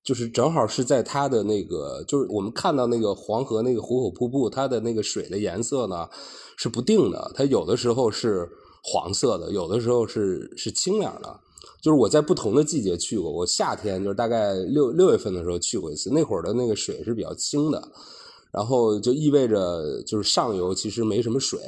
[0.02, 6.08] 就是正好是在它的那个，就是我们看到那个黄河那个壶口瀑布，它的那个水的颜色呢
[6.56, 8.48] 是不定的，它有的时候是。
[8.90, 11.40] 黄色的，有的时候是是清凉的，
[11.82, 13.30] 就是我在不同的季节去过。
[13.30, 17.82] 我夏天就是大概六六月份的时候去过一次，那会儿的那个水是比较清的，
[18.50, 21.60] 然后就意味着就是上游其实没什么水，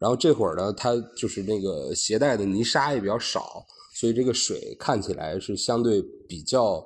[0.00, 3.64] 然后这会儿呢，它就是那个携带的泥沙也比较少，
[3.94, 6.84] 所以这个水看起来是相对比较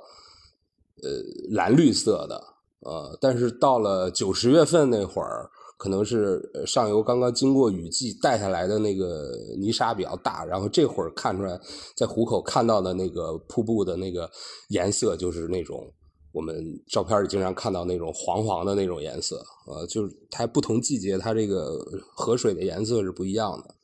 [1.03, 1.11] 呃
[1.51, 2.45] 蓝绿色的，
[2.81, 5.49] 呃，但是到了九十月份那会儿。
[5.81, 11.59] 可能是上游刚刚经过雨季带下来的那个泥沙比较大，然后这会儿看出来，
[11.97, 14.31] 在湖口看到的那个瀑布的那个
[14.69, 15.91] 颜色，就是那种
[16.33, 16.55] 我们
[16.87, 21.79] 照片里经常看到那种黄黄的那种颜色，呃，就是它不同季节它这个
[22.15, 23.75] 河水的颜色是不一样的。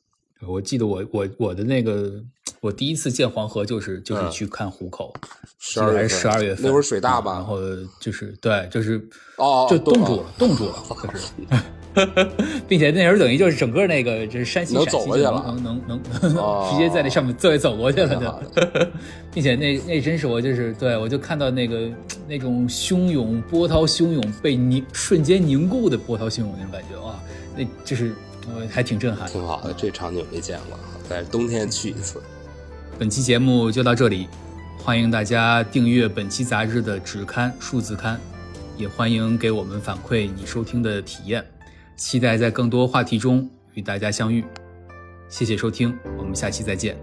[0.47, 2.23] 我记得我我我的那个
[2.61, 5.11] 我第一次见黄河就是就是去看湖口，
[5.57, 7.33] 十二月十二月份那会儿水大吧？
[7.33, 7.57] 然后
[7.99, 10.75] 就是对，就是哦，就冻住了，冻住了，
[11.11, 11.33] 就是。
[12.67, 18.87] 并且那时候等于就是整个那个就是山西陕西能能能能 直接在那上面走走过去了就，
[19.33, 21.89] 并且那那真是我就是对我就看到那个
[22.27, 27.19] 那种汹涌波涛汹涌被凝瞬间凝固的波涛汹涌那种感觉哇，
[27.55, 28.13] 那就是
[28.55, 30.77] 我还挺震撼，挺好的这场景没见过，
[31.09, 32.21] 在冬天去一次。
[32.99, 34.27] 本期节目就到这里，
[34.83, 38.19] 欢迎大家订阅本期杂志的纸刊数字刊，
[38.77, 41.45] 也欢迎给我们反馈你收听的体验。
[41.97, 44.45] 期待在更多话题中与大家相遇，
[45.27, 46.95] 谢谢收听，我们下期再见。